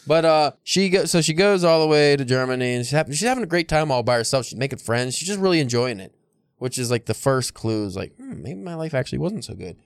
but 0.07 0.25
uh, 0.27 0.51
she 0.63 0.91
goes. 0.91 1.11
So 1.11 1.23
she 1.23 1.33
goes 1.33 1.65
all 1.65 1.81
the 1.81 1.87
way 1.87 2.17
to 2.17 2.25
Germany, 2.25 2.75
and 2.75 2.85
she's 2.85 2.93
having, 2.93 3.15
she's 3.15 3.27
having 3.27 3.45
a 3.45 3.47
great 3.47 3.69
time 3.69 3.91
all 3.91 4.03
by 4.03 4.17
herself. 4.17 4.45
She's 4.47 4.59
making 4.59 4.81
friends. 4.81 5.15
She's 5.15 5.27
just 5.29 5.41
really 5.41 5.61
enjoying 5.61 6.01
it, 6.01 6.14
which 6.59 6.79
is 6.79 6.91
like 6.91 7.07
the 7.07 7.15
first 7.15 7.55
clue. 7.55 7.87
Is 7.87 7.97
like 7.97 8.17
hmm, 8.17 8.43
maybe 8.43 8.61
my 8.61 8.75
life 8.75 8.95
actually 8.95 9.19
wasn't 9.19 9.45
so 9.45 9.55
good. 9.55 9.77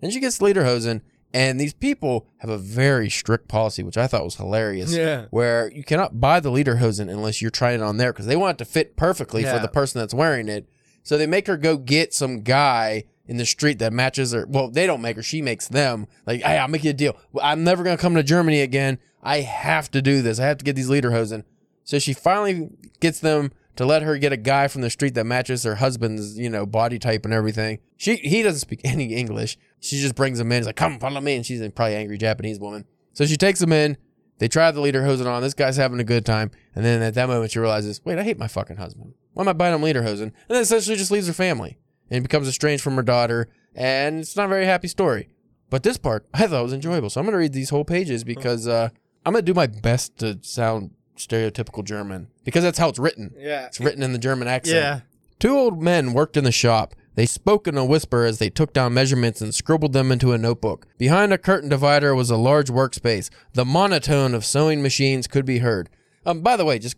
Then 0.00 0.10
she 0.10 0.20
gets 0.20 0.38
to 0.38 0.44
Lederhosen, 0.44 1.02
and 1.32 1.60
these 1.60 1.74
people 1.74 2.26
have 2.38 2.50
a 2.50 2.58
very 2.58 3.10
strict 3.10 3.48
policy, 3.48 3.82
which 3.82 3.98
I 3.98 4.06
thought 4.06 4.24
was 4.24 4.36
hilarious. 4.36 4.94
Yeah. 4.94 5.26
Where 5.30 5.70
you 5.72 5.84
cannot 5.84 6.20
buy 6.20 6.40
the 6.40 6.50
Lederhosen 6.50 7.08
unless 7.10 7.40
you're 7.40 7.50
trying 7.50 7.80
it 7.80 7.82
on 7.82 7.98
there 7.98 8.12
because 8.12 8.26
they 8.26 8.36
want 8.36 8.56
it 8.56 8.64
to 8.64 8.70
fit 8.70 8.96
perfectly 8.96 9.44
for 9.44 9.58
the 9.58 9.68
person 9.68 10.00
that's 10.00 10.14
wearing 10.14 10.48
it. 10.48 10.68
So 11.02 11.16
they 11.16 11.26
make 11.26 11.46
her 11.46 11.56
go 11.56 11.76
get 11.76 12.12
some 12.12 12.42
guy 12.42 13.04
in 13.26 13.36
the 13.36 13.46
street 13.46 13.78
that 13.78 13.92
matches 13.92 14.32
her. 14.32 14.44
Well, 14.48 14.70
they 14.70 14.86
don't 14.86 15.00
make 15.00 15.16
her; 15.16 15.22
she 15.22 15.40
makes 15.40 15.68
them. 15.68 16.06
Like, 16.26 16.42
hey, 16.42 16.58
I'll 16.58 16.68
make 16.68 16.84
you 16.84 16.90
a 16.90 16.94
deal. 16.94 17.16
I'm 17.40 17.64
never 17.64 17.84
gonna 17.84 17.96
come 17.96 18.14
to 18.16 18.22
Germany 18.22 18.60
again. 18.60 18.98
I 19.22 19.40
have 19.40 19.90
to 19.92 20.02
do 20.02 20.22
this. 20.22 20.40
I 20.40 20.46
have 20.46 20.58
to 20.58 20.64
get 20.64 20.76
these 20.76 20.90
Lederhosen. 20.90 21.44
So 21.84 21.98
she 21.98 22.12
finally 22.12 22.70
gets 23.00 23.20
them 23.20 23.52
to 23.80 23.86
let 23.86 24.02
her 24.02 24.18
get 24.18 24.30
a 24.30 24.36
guy 24.36 24.68
from 24.68 24.82
the 24.82 24.90
street 24.90 25.14
that 25.14 25.24
matches 25.24 25.62
her 25.62 25.76
husband's, 25.76 26.38
you 26.38 26.50
know, 26.50 26.66
body 26.66 26.98
type 26.98 27.24
and 27.24 27.32
everything. 27.32 27.78
She 27.96 28.16
he 28.16 28.42
doesn't 28.42 28.60
speak 28.60 28.82
any 28.84 29.14
English. 29.14 29.56
She 29.80 29.98
just 29.98 30.14
brings 30.14 30.38
him 30.38 30.52
in. 30.52 30.58
He's 30.58 30.66
like, 30.66 30.76
"Come, 30.76 30.98
follow 30.98 31.18
me," 31.22 31.34
and 31.34 31.46
she's 31.46 31.62
a 31.62 31.70
probably 31.70 31.96
angry 31.96 32.18
Japanese 32.18 32.60
woman. 32.60 32.84
So 33.14 33.24
she 33.24 33.38
takes 33.38 33.62
him 33.62 33.72
in. 33.72 33.96
They 34.36 34.48
try 34.48 34.70
the 34.70 34.82
leader 34.82 35.00
Lederhosen 35.00 35.26
on. 35.26 35.40
This 35.40 35.54
guy's 35.54 35.78
having 35.78 35.98
a 35.98 36.04
good 36.04 36.26
time, 36.26 36.50
and 36.74 36.84
then 36.84 37.00
at 37.00 37.14
that 37.14 37.26
moment 37.26 37.52
she 37.52 37.58
realizes, 37.58 38.04
"Wait, 38.04 38.18
I 38.18 38.22
hate 38.22 38.38
my 38.38 38.48
fucking 38.48 38.76
husband. 38.76 39.14
Why 39.32 39.44
am 39.44 39.48
I 39.48 39.54
buying 39.54 39.74
him 39.74 39.82
leader 39.82 40.02
Lederhosen?" 40.02 40.24
And 40.24 40.34
then 40.48 40.60
essentially 40.60 40.98
just 40.98 41.10
leaves 41.10 41.28
her 41.28 41.32
family 41.32 41.78
and 42.10 42.22
becomes 42.22 42.48
estranged 42.48 42.84
from 42.84 42.96
her 42.96 43.02
daughter. 43.02 43.48
And 43.74 44.20
it's 44.20 44.36
not 44.36 44.44
a 44.44 44.48
very 44.48 44.66
happy 44.66 44.88
story. 44.88 45.30
But 45.70 45.84
this 45.84 45.96
part 45.96 46.26
I 46.34 46.46
thought 46.48 46.64
was 46.64 46.74
enjoyable. 46.74 47.08
So 47.08 47.18
I'm 47.18 47.26
gonna 47.26 47.38
read 47.38 47.54
these 47.54 47.70
whole 47.70 47.86
pages 47.86 48.24
because 48.24 48.68
uh, 48.68 48.90
I'm 49.24 49.32
gonna 49.32 49.40
do 49.40 49.54
my 49.54 49.68
best 49.68 50.18
to 50.18 50.38
sound 50.42 50.90
stereotypical 51.26 51.84
German 51.84 52.28
because 52.44 52.62
that's 52.62 52.78
how 52.78 52.88
it's 52.88 52.98
written. 52.98 53.34
yeah, 53.38 53.66
It's 53.66 53.80
written 53.80 54.02
in 54.02 54.12
the 54.12 54.18
German 54.18 54.48
accent. 54.48 54.76
yeah. 54.76 55.00
Two 55.38 55.56
old 55.56 55.82
men 55.82 56.12
worked 56.12 56.36
in 56.36 56.44
the 56.44 56.52
shop. 56.52 56.94
They 57.14 57.26
spoke 57.26 57.66
in 57.66 57.76
a 57.76 57.84
whisper 57.84 58.24
as 58.24 58.38
they 58.38 58.50
took 58.50 58.72
down 58.72 58.94
measurements 58.94 59.40
and 59.40 59.54
scribbled 59.54 59.92
them 59.92 60.12
into 60.12 60.32
a 60.32 60.38
notebook. 60.38 60.86
Behind 60.98 61.32
a 61.32 61.38
curtain 61.38 61.68
divider 61.68 62.14
was 62.14 62.30
a 62.30 62.36
large 62.36 62.68
workspace. 62.70 63.30
The 63.54 63.64
monotone 63.64 64.34
of 64.34 64.44
sewing 64.44 64.82
machines 64.82 65.26
could 65.26 65.44
be 65.44 65.58
heard. 65.58 65.88
Um, 66.24 66.40
by 66.42 66.56
the 66.56 66.64
way, 66.64 66.78
just 66.78 66.96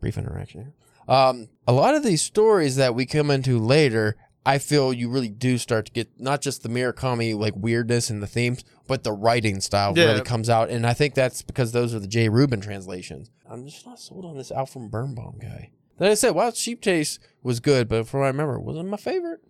brief 0.00 0.18
interaction 0.18 0.60
here. 0.62 0.72
Um, 1.16 1.48
a 1.66 1.72
lot 1.72 1.94
of 1.94 2.02
these 2.02 2.22
stories 2.22 2.76
that 2.76 2.94
we 2.94 3.06
come 3.06 3.30
into 3.30 3.58
later, 3.58 4.16
I 4.44 4.58
feel 4.58 4.92
you 4.92 5.08
really 5.08 5.28
do 5.30 5.56
start 5.58 5.86
to 5.86 5.92
get 5.92 6.08
not 6.20 6.40
just 6.42 6.62
the 6.62 6.68
Murakami 6.68 7.34
like 7.36 7.54
weirdness 7.56 8.10
and 8.10 8.22
the 8.22 8.26
themes, 8.26 8.64
but 8.86 9.02
the 9.04 9.12
writing 9.12 9.60
style 9.60 9.92
Yeah. 9.96 10.06
really 10.06 10.20
comes 10.22 10.48
out, 10.50 10.70
and 10.70 10.86
I 10.86 10.92
think 10.94 11.14
that's 11.14 11.42
because 11.42 11.72
those 11.72 11.94
are 11.94 11.98
the 12.00 12.06
Jay 12.06 12.28
Rubin 12.28 12.60
translations. 12.60 13.30
I'm 13.50 13.64
just 13.66 13.86
not 13.86 13.98
sold 13.98 14.24
on 14.24 14.36
this 14.36 14.50
Alfred 14.50 14.90
Birnbaum 14.90 15.36
guy. 15.40 15.70
Like 15.98 16.10
I 16.10 16.14
said, 16.14 16.30
Wild 16.34 16.56
Sheep 16.56 16.80
Chase 16.82 17.18
was 17.42 17.60
good, 17.60 17.88
but 17.88 18.06
from 18.08 18.20
what 18.20 18.26
I 18.26 18.28
remember, 18.30 18.58
wasn't 18.58 18.88
my 18.88 18.96
favorite. 18.96 19.40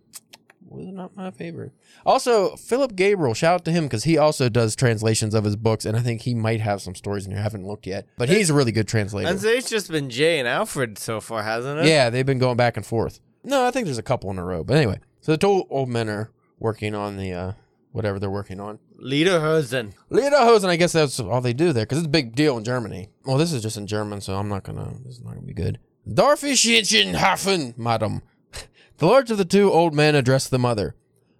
Was 0.67 0.87
not 0.87 1.15
my 1.15 1.29
favorite. 1.31 1.71
Also, 2.05 2.55
Philip 2.55 2.95
Gabriel, 2.95 3.33
shout 3.35 3.53
out 3.53 3.65
to 3.65 3.71
him 3.71 3.85
because 3.85 4.03
he 4.03 4.17
also 4.17 4.49
does 4.49 4.75
translations 4.75 5.33
of 5.35 5.43
his 5.43 5.55
books, 5.55 5.85
and 5.85 5.95
I 5.95 6.01
think 6.01 6.21
he 6.21 6.33
might 6.33 6.59
have 6.59 6.81
some 6.81 6.95
stories 6.95 7.25
in 7.25 7.31
here. 7.31 7.39
I 7.39 7.43
haven't 7.43 7.65
looked 7.67 7.85
yet, 7.85 8.07
but 8.17 8.29
he's 8.29 8.49
a 8.49 8.53
really 8.53 8.71
good 8.71 8.87
translator. 8.87 9.29
And 9.29 9.39
so 9.39 9.47
it's 9.47 9.69
just 9.69 9.91
been 9.91 10.09
Jay 10.09 10.39
and 10.39 10.47
Alfred 10.47 10.97
so 10.97 11.21
far, 11.21 11.43
hasn't 11.43 11.81
it? 11.81 11.85
Yeah, 11.87 12.09
they've 12.09 12.25
been 12.25 12.39
going 12.39 12.57
back 12.57 12.77
and 12.77 12.85
forth. 12.85 13.19
No, 13.43 13.65
I 13.65 13.71
think 13.71 13.85
there's 13.85 13.99
a 13.99 14.03
couple 14.03 14.31
in 14.31 14.39
a 14.39 14.43
row. 14.43 14.63
But 14.63 14.77
anyway, 14.77 14.99
so 15.21 15.31
the 15.33 15.37
two 15.37 15.65
old 15.69 15.87
men 15.89 16.09
are 16.09 16.31
working 16.59 16.95
on 16.95 17.17
the 17.17 17.31
uh, 17.33 17.51
whatever 17.91 18.19
they're 18.19 18.29
working 18.31 18.59
on. 18.59 18.79
Lederhosen. 19.03 19.93
Lederhosen, 20.11 20.69
I 20.69 20.75
guess 20.75 20.93
that's 20.93 21.19
all 21.19 21.41
they 21.41 21.53
do 21.53 21.73
there 21.73 21.85
because 21.85 21.99
it's 21.99 22.07
a 22.07 22.09
big 22.09 22.35
deal 22.35 22.57
in 22.57 22.63
Germany. 22.63 23.09
Well, 23.25 23.37
this 23.37 23.53
is 23.53 23.61
just 23.61 23.77
in 23.77 23.87
German, 23.87 24.21
so 24.21 24.35
I'm 24.35 24.49
not 24.49 24.63
gonna. 24.63 24.93
This 25.03 25.15
is 25.15 25.21
not 25.21 25.35
gonna 25.35 25.45
be 25.45 25.53
good. 25.53 25.79
Darf 26.11 26.43
ich 26.43 26.63
Hähnchen 26.63 27.15
hafen, 27.15 27.77
madam? 27.77 28.21
The 28.97 29.07
large 29.07 29.29
of 29.29 29.37
the 29.37 29.43
two 29.43 29.73
old 29.73 29.93
men 29.93 30.15
addressed 30.15 30.51
the 30.51 30.59
mother. 30.59 30.95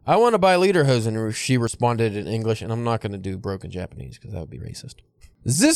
I 0.06 0.18
want 0.18 0.34
to 0.34 0.38
buy 0.38 0.56
Lederhosen, 0.56 1.34
she 1.34 1.58
responded 1.58 2.16
in 2.16 2.28
English, 2.28 2.62
and 2.62 2.70
I'm 2.70 2.84
not 2.84 3.00
going 3.00 3.14
to 3.14 3.18
do 3.18 3.38
broken 3.38 3.72
Japanese 3.72 4.18
because 4.18 4.34
that 4.34 4.42
would 4.42 4.50
be 4.50 4.60
racist. 4.60 4.96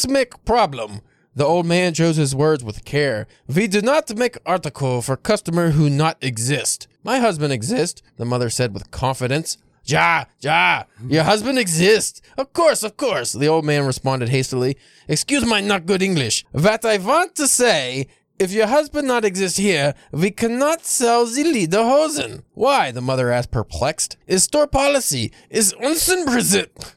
Make 0.09 0.43
problem. 0.43 0.99
The 1.35 1.45
old 1.45 1.65
man 1.65 1.93
chose 1.93 2.17
his 2.17 2.35
words 2.35 2.63
with 2.63 2.83
care. 2.85 3.27
We 3.47 3.67
do 3.67 3.81
not 3.81 4.15
make 4.15 4.37
article 4.45 5.01
for 5.01 5.15
customer 5.15 5.71
who 5.71 5.89
not 5.89 6.17
exist. 6.21 6.87
My 7.03 7.19
husband 7.19 7.53
exist, 7.53 8.03
the 8.17 8.25
mother 8.25 8.49
said 8.49 8.73
with 8.73 8.91
confidence. 8.91 9.57
Ja, 9.89 10.25
ja, 10.39 10.83
your 11.07 11.23
husband 11.23 11.57
exists. 11.57 12.21
Of 12.37 12.53
course, 12.53 12.83
of 12.83 12.95
course, 12.97 13.33
the 13.33 13.47
old 13.47 13.65
man 13.65 13.85
responded 13.85 14.29
hastily. 14.29 14.77
Excuse 15.07 15.45
my 15.45 15.61
not 15.61 15.85
good 15.85 16.01
English. 16.03 16.45
What 16.51 16.85
I 16.85 16.97
want 16.97 17.35
to 17.35 17.47
say, 17.47 18.07
if 18.37 18.51
your 18.51 18.67
husband 18.67 19.07
not 19.07 19.25
exist 19.25 19.57
here, 19.57 19.95
we 20.11 20.29
cannot 20.31 20.85
sell 20.85 21.25
the 21.25 21.43
Lederhosen. 21.43 22.43
Why? 22.53 22.91
The 22.91 23.01
mother 23.01 23.31
asked, 23.31 23.51
perplexed. 23.51 24.17
Is 24.27 24.43
store 24.43 24.67
policy. 24.67 25.31
Is 25.49 25.73
unsenpräsent. 25.73 26.95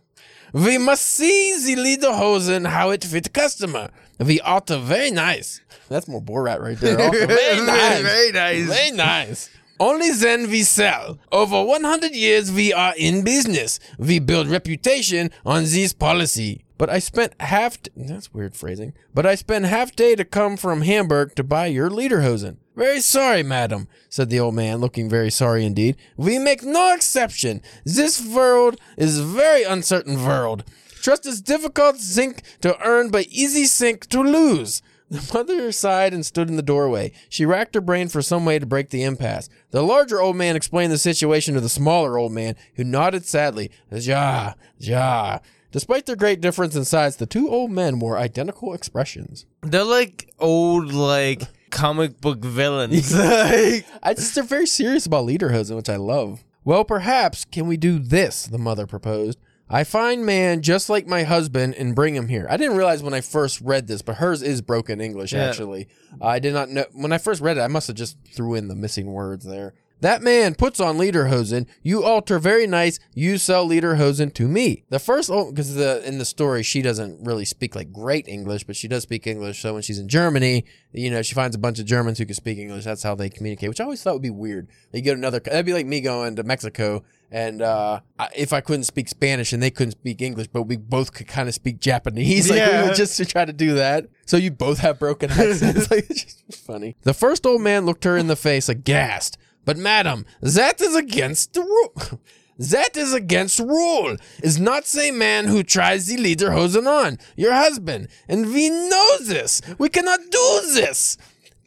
We 0.53 0.77
must 0.77 1.07
see 1.07 1.57
the 1.65 1.77
Lederhosen 1.81 2.67
how 2.67 2.91
it 2.91 3.05
fit 3.05 3.33
customer. 3.33 3.89
We 4.19 4.39
ought 4.43 4.67
to 4.67 4.79
very 4.79 5.11
nice. 5.11 5.61
That's 5.89 6.07
more 6.07 6.21
Borat 6.23 6.61
right 6.61 6.79
there. 6.79 6.97
Very 6.97 7.67
nice. 7.67 8.03
Very 8.03 8.33
nice. 8.33 8.67
Very 8.67 8.91
nice. 8.91 9.51
Only 9.81 10.11
then 10.11 10.49
we 10.49 10.62
sell. 10.62 11.19
Over 11.31 11.64
100 11.64 12.12
years 12.14 12.52
we 12.52 12.73
are 12.73 12.95
in 12.97 13.25
business. 13.25 13.81
We 13.99 14.19
build 14.19 14.49
reputation 14.49 15.31
on 15.45 15.64
this 15.64 15.93
policy. 15.93 16.64
But 16.79 16.91
I 16.91 16.99
spent 16.99 17.41
half, 17.41 17.81
t- 17.81 17.91
that's 17.95 18.35
weird 18.35 18.57
phrasing, 18.57 18.93
but 19.14 19.25
I 19.25 19.37
spent 19.37 19.67
half 19.67 19.95
day 19.95 20.17
to 20.17 20.25
come 20.25 20.57
from 20.57 20.83
Hamburg 20.83 21.35
to 21.37 21.45
buy 21.45 21.67
your 21.67 21.88
Lederhosen. 21.88 22.57
Very 22.75 23.00
sorry, 23.00 23.43
madam, 23.43 23.87
said 24.09 24.31
the 24.31 24.41
old 24.41 24.55
man, 24.55 24.79
looking 24.79 25.09
very 25.09 25.31
sorry 25.31 25.64
indeed. 25.64 25.97
We 26.17 26.38
make 26.38 26.62
no 26.64 26.93
exception. 26.95 27.62
This 27.85 28.25
world 28.26 28.81
is 28.97 29.21
very 29.21 29.62
uncertain 29.62 30.25
world. 30.25 30.64
Trust 31.02 31.26
is 31.26 31.41
difficult 31.43 31.99
sink 31.99 32.43
to 32.62 32.76
earn, 32.85 33.11
but 33.11 33.26
easy 33.29 33.67
sink 33.67 34.07
to 34.09 34.21
lose. 34.21 34.83
The 35.12 35.31
mother 35.35 35.71
sighed 35.73 36.14
and 36.14 36.25
stood 36.25 36.49
in 36.49 36.57
the 36.57 36.62
doorway. 36.62 37.12
She 37.28 37.45
racked 37.45 37.75
her 37.75 37.83
brain 37.83 38.09
for 38.09 38.23
some 38.23 38.47
way 38.47 38.59
to 38.59 38.64
break 38.64 38.88
the 38.88 39.02
impasse. 39.02 39.50
The 39.71 39.83
larger 39.83 40.23
old 40.23 40.37
man 40.37 40.57
explained 40.57 40.90
the 40.90 40.97
situation 40.97 41.52
to 41.52 41.61
the 41.61 41.69
smaller 41.69 42.16
old 42.16 42.33
man, 42.33 42.57
who 42.76 42.85
nodded 42.85 43.26
sadly. 43.26 43.71
Ja, 43.90 44.54
ja. 44.78 45.40
Despite 45.71 46.07
their 46.07 46.16
great 46.16 46.40
difference 46.40 46.75
in 46.75 46.87
size, 46.87 47.16
the 47.16 47.26
two 47.26 47.50
old 47.50 47.71
men 47.71 47.99
wore 47.99 48.16
identical 48.16 48.73
expressions. 48.73 49.45
They're 49.61 49.85
like 49.85 50.33
old, 50.38 50.95
like 50.95 51.42
comic 51.69 52.19
book 52.23 52.38
villains. 52.42 53.14
like, 53.14 53.85
I 54.02 54.14
just 54.14 54.35
they're 54.35 54.45
very 54.45 54.66
serious 54.66 55.04
about 55.04 55.26
Lederhosen, 55.26 55.76
which 55.76 55.90
I 55.90 55.97
love. 55.97 56.42
Well, 56.64 56.85
perhaps 56.85 57.45
can 57.45 57.66
we 57.66 57.76
do 57.76 57.99
this? 57.99 58.47
The 58.47 58.57
mother 58.57 58.87
proposed. 58.87 59.38
I 59.73 59.85
find 59.85 60.26
man 60.26 60.61
just 60.61 60.91
like 60.91 61.07
my 61.07 61.23
husband 61.23 61.75
and 61.76 61.95
bring 61.95 62.14
him 62.14 62.29
here. 62.29 62.47
I 62.50 62.59
didn't 62.59 62.76
realize 62.76 63.02
when 63.02 63.14
I 63.14 63.23
first 63.23 63.59
read 63.62 63.87
this, 63.87 64.02
but 64.02 64.17
hers 64.17 64.43
is 64.43 64.61
broken 64.61 65.00
English. 65.00 65.33
Yeah. 65.33 65.45
Actually, 65.45 65.88
I 66.21 66.41
did 66.41 66.52
not 66.52 66.69
know 66.69 66.85
when 66.93 67.11
I 67.11 67.17
first 67.17 67.41
read 67.41 67.57
it. 67.57 67.62
I 67.62 67.69
must 67.69 67.87
have 67.87 67.97
just 67.97 68.19
threw 68.35 68.55
in 68.55 68.69
the 68.69 68.75
missing 68.75 69.07
words 69.07 69.47
there. 69.47 69.73
That 70.02 70.21
man 70.21 70.54
puts 70.56 70.78
on 70.80 70.99
Lederhosen. 70.99 71.66
You 71.82 72.04
alter 72.04 72.38
very 72.38 72.66
nice. 72.66 72.99
You 73.14 73.38
sell 73.38 73.68
Lederhosen 73.68 74.35
to 74.35 74.47
me. 74.49 74.85
The 74.90 74.99
first, 74.99 75.30
because 75.30 75.75
the 75.75 76.02
in 76.06 76.18
the 76.18 76.25
story 76.25 76.62
she 76.62 76.82
doesn't 76.82 77.25
really 77.25 77.44
speak 77.44 77.75
like 77.75 77.92
great 77.92 78.26
English, 78.28 78.64
but 78.64 78.76
she 78.76 78.88
does 78.88 79.04
speak 79.04 79.26
English. 79.26 79.62
So 79.62 79.75
when 79.75 79.82
she's 79.82 79.99
in 80.00 80.09
Germany, 80.09 80.64
you 80.92 81.11
know, 81.11 81.23
she 81.23 81.35
finds 81.35 81.56
a 81.56 81.59
bunch 81.59 81.78
of 81.78 81.87
Germans 81.87 82.18
who 82.18 82.26
can 82.26 82.35
speak 82.35 82.59
English. 82.59 82.85
That's 82.85 83.02
how 83.02 83.14
they 83.14 83.30
communicate, 83.30 83.68
which 83.68 83.80
I 83.80 83.85
always 83.85 84.02
thought 84.02 84.14
would 84.14 84.23
be 84.23 84.30
weird. 84.30 84.68
You 84.92 85.02
go 85.02 85.12
to 85.12 85.18
another, 85.18 85.38
that'd 85.40 85.64
be 85.64 85.73
like 85.73 85.87
me 85.87 86.00
going 86.00 86.37
to 86.37 86.42
Mexico, 86.42 87.04
and 87.30 87.62
uh, 87.62 88.00
if 88.37 88.52
I 88.52 88.61
couldn't 88.61 88.85
speak 88.85 89.09
Spanish 89.09 89.52
and 89.54 89.62
they 89.62 89.71
couldn't 89.71 89.92
speak 89.92 90.21
English, 90.21 90.49
but 90.49 90.64
we 90.64 90.76
both 90.76 91.14
could 91.14 91.28
kind 91.28 91.49
of 91.49 91.54
speak 91.54 91.78
Japanese, 91.80 92.50
like 92.50 92.56
we 92.56 92.66
Yeah. 92.66 92.87
would 92.88 92.97
just 92.97 93.16
to 93.18 93.25
try 93.25 93.44
to 93.44 93.52
do 93.52 93.75
that. 93.76 94.06
So 94.26 94.37
you 94.37 94.50
both 94.50 94.78
have 94.80 94.99
broken 94.99 95.30
accents. 95.30 95.90
like 95.92 96.11
it's 96.11 96.25
just 96.42 96.66
funny. 96.66 96.97
The 97.02 97.14
first 97.14 97.47
old 97.47 97.62
man 97.62 97.87
looked 97.87 98.02
her 98.04 98.16
in 98.16 98.26
the 98.26 98.37
face 98.37 98.68
aghast. 98.68 99.38
But 99.64 99.76
madam, 99.76 100.26
that 100.40 100.81
is 100.81 100.95
against 100.95 101.54
the 101.54 101.62
rule. 101.62 102.21
That 102.59 102.97
is 102.97 103.12
against 103.12 103.59
rule. 103.59 104.19
Is 104.42 104.61
not 104.61 104.87
say 104.87 105.11
man 105.11 105.47
who 105.47 105.62
tries 105.64 106.07
the 106.07 106.16
lederhosen 106.16 106.87
on 106.87 107.19
your 107.35 107.54
husband, 107.54 108.09
and 108.28 108.52
we 108.52 108.69
know 108.69 109.16
this. 109.21 109.61
We 109.78 109.88
cannot 109.88 110.21
do 110.31 110.61
this. 110.75 111.16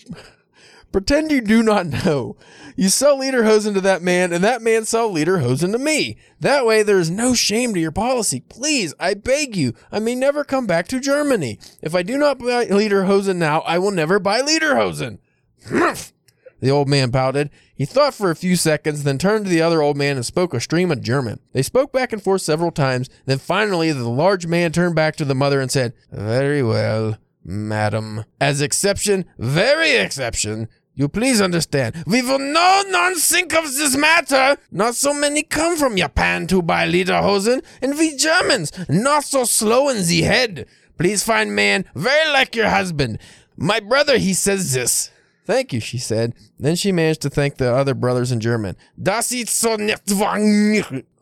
Pretend 0.94 1.32
you 1.32 1.42
do 1.42 1.64
not 1.64 1.88
know. 1.88 2.38
You 2.78 2.88
sell 2.88 3.18
lederhosen 3.18 3.74
to 3.74 3.82
that 3.82 4.02
man, 4.02 4.32
and 4.32 4.44
that 4.44 4.62
man 4.62 4.86
sell 4.86 5.10
lederhosen 5.14 5.74
to 5.74 5.78
me. 5.78 6.18
That 6.40 6.66
way, 6.66 6.84
there 6.84 7.00
is 7.00 7.10
no 7.10 7.34
shame 7.34 7.74
to 7.74 7.80
your 7.80 7.92
policy. 7.92 8.42
Please, 8.42 8.94
I 9.00 9.16
beg 9.16 9.58
you. 9.58 9.74
I 9.92 10.00
may 10.00 10.16
never 10.16 10.46
come 10.46 10.68
back 10.68 10.88
to 10.90 11.02
Germany. 11.02 11.60
If 11.82 11.96
I 11.96 12.04
do 12.04 12.18
not 12.18 12.40
buy 12.40 12.68
lederhosen 12.68 13.36
now, 13.36 13.60
I 13.62 13.80
will 13.80 13.92
never 13.92 14.20
buy 14.20 14.42
lederhosen. 14.42 15.20
Humph. 15.68 16.14
The 16.62 16.72
old 16.72 16.88
man 16.88 17.12
pouted. 17.12 17.52
He 17.76 17.86
thought 17.86 18.14
for 18.14 18.32
a 18.32 18.36
few 18.36 18.56
seconds, 18.56 19.04
then 19.04 19.18
turned 19.18 19.46
to 19.46 19.52
the 19.52 19.62
other 19.62 19.82
old 19.82 19.98
man 19.98 20.16
and 20.16 20.26
spoke 20.26 20.54
a 20.54 20.62
stream 20.62 20.92
of 20.92 21.02
German. 21.02 21.40
They 21.52 21.62
spoke 21.62 21.92
back 21.92 22.14
and 22.14 22.24
forth 22.24 22.42
several 22.42 22.72
times. 22.72 23.10
Then 23.26 23.38
finally, 23.38 23.92
the 23.92 24.08
large 24.08 24.48
man 24.48 24.72
turned 24.72 24.96
back 24.96 25.18
to 25.18 25.26
the 25.26 25.36
mother 25.36 25.60
and 25.60 25.70
said, 25.70 25.94
Very 26.10 26.64
well, 26.64 27.18
madam. 27.44 28.24
As 28.40 28.62
exception, 28.62 29.26
very 29.38 29.92
exception. 29.92 30.70
You 30.98 31.10
please 31.10 31.42
understand. 31.42 32.02
We 32.08 32.22
will 32.22 32.40
no 32.40 32.84
non 32.88 33.16
think 33.16 33.54
of 33.54 33.66
this 33.66 33.98
matter. 33.98 34.56
Not 34.72 34.96
so 34.96 35.14
many 35.14 35.44
come 35.44 35.76
from 35.76 35.98
Japan 35.98 36.48
to 36.48 36.62
buy 36.62 36.88
lederhosen, 36.88 37.62
and 37.82 37.98
we 37.98 38.16
Germans 38.16 38.72
not 38.88 39.26
so 39.26 39.44
slow 39.44 39.90
in 39.90 40.06
the 40.06 40.22
head. 40.22 40.66
Please 40.98 41.22
find 41.24 41.54
man 41.54 41.84
very 41.94 42.32
like 42.32 42.56
your 42.56 42.70
husband. 42.70 43.20
My 43.58 43.82
brother, 43.82 44.18
he 44.18 44.34
says 44.34 44.72
this. 44.72 45.12
Thank 45.46 45.74
you, 45.74 45.80
she 45.80 45.98
said. 46.00 46.34
Then 46.60 46.76
she 46.76 46.92
managed 46.92 47.22
to 47.22 47.30
thank 47.30 47.58
the 47.58 47.72
other 47.72 47.94
brothers 47.94 48.32
in 48.32 48.40
German. 48.40 48.76
Das 49.02 49.32
ist 49.32 49.50
so 49.50 49.76
nicht 49.76 50.02
wahr. 50.12 50.38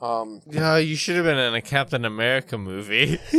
Um, 0.02 0.42
Yeah, 0.50 0.78
you 0.78 0.96
should 0.96 1.16
have 1.18 1.26
been 1.26 1.38
in 1.38 1.54
a 1.54 1.62
Captain 1.62 2.06
America 2.06 2.58
movie. 2.58 3.20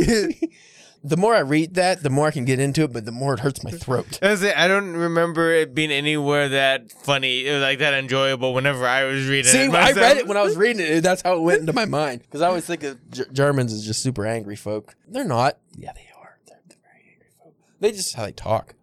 the 1.03 1.17
more 1.17 1.35
I 1.35 1.39
read 1.39 1.75
that, 1.75 2.03
the 2.03 2.09
more 2.09 2.27
I 2.27 2.31
can 2.31 2.45
get 2.45 2.59
into 2.59 2.83
it, 2.83 2.93
but 2.93 3.05
the 3.05 3.11
more 3.11 3.33
it 3.33 3.39
hurts 3.39 3.63
my 3.63 3.71
throat. 3.71 4.19
I 4.21 4.29
was 4.31 4.43
I 4.43 4.67
don't 4.67 4.93
remember 4.93 5.51
it 5.51 5.73
being 5.73 5.91
anywhere 5.91 6.49
that 6.49 6.91
funny, 6.91 7.47
or 7.47 7.59
like 7.59 7.79
that 7.79 7.93
enjoyable. 7.95 8.53
Whenever 8.53 8.87
I 8.87 9.05
was 9.05 9.27
reading 9.27 9.51
See, 9.51 9.65
it, 9.65 9.73
I 9.73 9.91
read 9.91 10.17
it 10.17 10.27
when 10.27 10.37
I 10.37 10.41
was 10.43 10.55
reading 10.55 10.85
it. 10.85 11.01
That's 11.01 11.21
how 11.23 11.35
it 11.37 11.41
went 11.41 11.61
into 11.61 11.73
my 11.73 11.85
mind. 11.85 12.21
Because 12.21 12.41
I 12.41 12.47
always 12.47 12.65
think 12.65 12.83
of 12.83 12.97
G- 13.11 13.23
Germans 13.31 13.73
as 13.73 13.85
just 13.85 14.01
super 14.03 14.25
angry 14.25 14.55
folk. 14.55 14.95
They're 15.07 15.23
not. 15.23 15.57
Yeah, 15.77 15.93
they 15.93 16.09
are. 16.19 16.37
They're, 16.47 16.59
they're 16.67 16.77
very 16.83 17.11
angry 17.11 17.27
folk. 17.39 17.53
They 17.79 17.91
just 17.91 18.15
how 18.15 18.25
they 18.25 18.31
talk. 18.31 18.73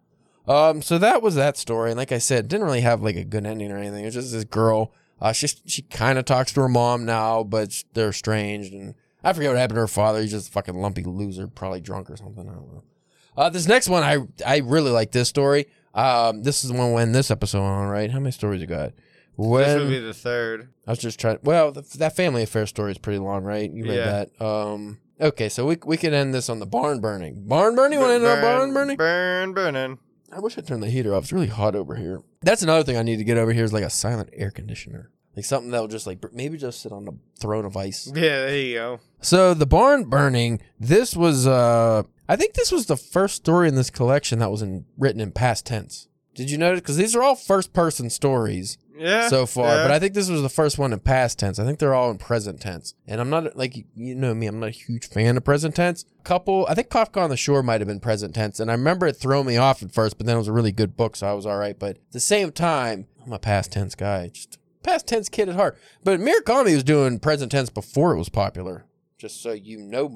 Um, 0.47 0.81
so 0.81 0.97
that 0.97 1.21
was 1.21 1.35
that 1.35 1.57
story, 1.57 1.91
and 1.91 1.97
like 1.97 2.11
I 2.11 2.17
said, 2.17 2.47
didn't 2.47 2.65
really 2.65 2.81
have 2.81 3.01
like 3.01 3.15
a 3.15 3.23
good 3.23 3.45
ending 3.45 3.71
or 3.71 3.77
anything. 3.77 4.03
It 4.03 4.07
was 4.07 4.13
just 4.15 4.31
this 4.33 4.43
girl. 4.43 4.91
Uh, 5.21 5.31
she 5.31 5.47
she 5.65 5.81
kind 5.83 6.19
of 6.19 6.25
talks 6.25 6.51
to 6.53 6.61
her 6.61 6.67
mom 6.69 7.05
now, 7.05 7.43
but 7.43 7.83
they're 7.93 8.09
estranged, 8.09 8.73
and 8.73 8.93
I 9.23 9.31
forget 9.31 9.51
what 9.51 9.57
happened 9.57 9.77
to 9.77 9.81
her 9.81 9.87
father. 9.87 10.21
He's 10.21 10.31
just 10.31 10.49
a 10.49 10.51
fucking 10.51 10.75
lumpy 10.75 11.03
loser, 11.03 11.47
probably 11.47 11.79
drunk 11.79 12.09
or 12.09 12.17
something. 12.17 12.47
I 12.49 12.53
don't 12.53 12.73
know. 12.73 12.83
Uh, 13.37 13.49
this 13.49 13.67
next 13.67 13.87
one, 13.87 14.03
I 14.03 14.17
I 14.45 14.57
really 14.57 14.91
like 14.91 15.11
this 15.11 15.29
story. 15.29 15.67
Um, 15.93 16.43
this 16.43 16.63
is 16.63 16.71
the 16.71 16.77
one 16.77 16.91
when 16.91 17.11
this 17.13 17.31
episode 17.31 17.61
on 17.61 17.87
right. 17.87 18.11
How 18.11 18.19
many 18.19 18.31
stories 18.31 18.59
you 18.59 18.67
got? 18.67 18.93
When 19.35 19.63
This 19.63 19.79
would 19.79 19.89
be 19.89 19.99
the 19.99 20.13
third. 20.13 20.69
I 20.85 20.91
was 20.91 20.99
just 20.99 21.19
trying. 21.19 21.39
Well, 21.41 21.71
th 21.71 21.93
that 21.93 22.15
family 22.15 22.43
affair 22.43 22.67
story 22.67 22.91
is 22.91 22.97
pretty 22.97 23.19
long, 23.19 23.43
right? 23.43 23.71
You 23.71 23.83
read 23.85 23.95
Yeah. 23.95 24.25
that. 24.37 24.45
Um. 24.45 24.99
Okay, 25.21 25.47
so 25.47 25.65
we 25.65 25.77
we 25.85 25.95
could 25.97 26.13
end 26.13 26.33
this 26.33 26.49
on 26.49 26.59
the 26.59 26.65
barn 26.65 26.99
burning. 26.99 27.47
Barn 27.47 27.75
burning. 27.75 27.99
Want 27.99 28.09
to 28.09 28.15
end 28.15 28.25
on 28.25 28.41
barn 28.41 28.73
burning? 28.73 28.97
Burn, 28.97 29.53
burning. 29.53 29.99
I 30.35 30.39
wish 30.39 30.57
I 30.57 30.61
turned 30.61 30.83
the 30.83 30.89
heater 30.89 31.13
off. 31.13 31.23
It's 31.23 31.33
really 31.33 31.47
hot 31.47 31.75
over 31.75 31.95
here. 31.95 32.21
That's 32.41 32.63
another 32.63 32.83
thing 32.83 32.97
I 32.97 33.03
need 33.03 33.17
to 33.17 33.23
get 33.23 33.37
over 33.37 33.53
here 33.53 33.63
is 33.63 33.73
like 33.73 33.83
a 33.83 33.89
silent 33.89 34.29
air 34.33 34.51
conditioner, 34.51 35.11
like 35.35 35.45
something 35.45 35.71
that 35.71 35.79
will 35.79 35.87
just 35.87 36.07
like 36.07 36.21
br- 36.21 36.27
maybe 36.33 36.57
just 36.57 36.81
sit 36.81 36.91
on 36.91 37.05
the 37.05 37.13
throne 37.39 37.65
of 37.65 37.77
ice. 37.77 38.11
Yeah, 38.13 38.45
there 38.45 38.57
you 38.57 38.75
go. 38.75 38.99
So 39.21 39.53
the 39.53 39.65
barn 39.67 40.05
burning. 40.05 40.59
This 40.79 41.15
was. 41.15 41.47
uh 41.47 42.03
I 42.27 42.35
think 42.37 42.53
this 42.53 42.71
was 42.71 42.85
the 42.85 42.95
first 42.97 43.35
story 43.35 43.67
in 43.67 43.75
this 43.75 43.89
collection 43.89 44.39
that 44.39 44.49
was 44.49 44.61
in 44.61 44.85
written 44.97 45.19
in 45.21 45.31
past 45.31 45.65
tense. 45.65 46.07
Did 46.35 46.49
you 46.49 46.57
notice? 46.57 46.79
Because 46.81 46.97
these 46.97 47.15
are 47.15 47.21
all 47.21 47.35
first 47.35 47.73
person 47.73 48.09
stories. 48.09 48.77
Yeah. 48.95 49.27
so 49.27 49.45
far, 49.45 49.75
yeah. 49.75 49.83
but 49.83 49.91
I 49.91 49.99
think 49.99 50.13
this 50.13 50.29
was 50.29 50.41
the 50.41 50.49
first 50.49 50.77
one 50.77 50.93
in 50.93 50.99
past 50.99 51.39
tense. 51.39 51.59
I 51.59 51.65
think 51.65 51.79
they're 51.79 51.93
all 51.93 52.11
in 52.11 52.17
present 52.17 52.61
tense. 52.61 52.93
And 53.07 53.19
I'm 53.19 53.29
not 53.29 53.55
like 53.55 53.75
you 53.95 54.15
know 54.15 54.33
me, 54.33 54.47
I'm 54.47 54.59
not 54.59 54.67
a 54.67 54.71
huge 54.71 55.07
fan 55.07 55.37
of 55.37 55.43
present 55.43 55.75
tense. 55.75 56.05
Couple, 56.23 56.65
I 56.69 56.75
think 56.75 56.89
Kafka 56.89 57.21
on 57.21 57.29
the 57.29 57.37
Shore 57.37 57.63
might 57.63 57.81
have 57.81 57.87
been 57.87 57.99
present 57.99 58.35
tense, 58.35 58.59
and 58.59 58.69
I 58.69 58.75
remember 58.75 59.07
it 59.07 59.13
throwing 59.13 59.47
me 59.47 59.57
off 59.57 59.83
at 59.83 59.91
first, 59.91 60.17
but 60.17 60.27
then 60.27 60.35
it 60.35 60.39
was 60.39 60.47
a 60.47 60.53
really 60.53 60.71
good 60.71 60.95
book, 60.95 61.15
so 61.15 61.27
I 61.27 61.33
was 61.33 61.45
all 61.45 61.57
right. 61.57 61.77
But 61.77 61.97
at 61.97 62.11
the 62.11 62.19
same 62.19 62.51
time, 62.51 63.07
I'm 63.25 63.33
a 63.33 63.39
past 63.39 63.71
tense 63.71 63.95
guy, 63.95 64.29
just 64.29 64.57
past 64.83 65.07
tense 65.07 65.29
kid 65.29 65.49
at 65.49 65.55
heart. 65.55 65.77
But 66.03 66.19
Murakami 66.19 66.73
was 66.73 66.83
doing 66.83 67.19
present 67.19 67.51
tense 67.51 67.69
before 67.69 68.13
it 68.13 68.17
was 68.17 68.29
popular. 68.29 68.85
Just 69.17 69.41
so 69.41 69.53
you 69.53 69.79
know, 69.79 70.09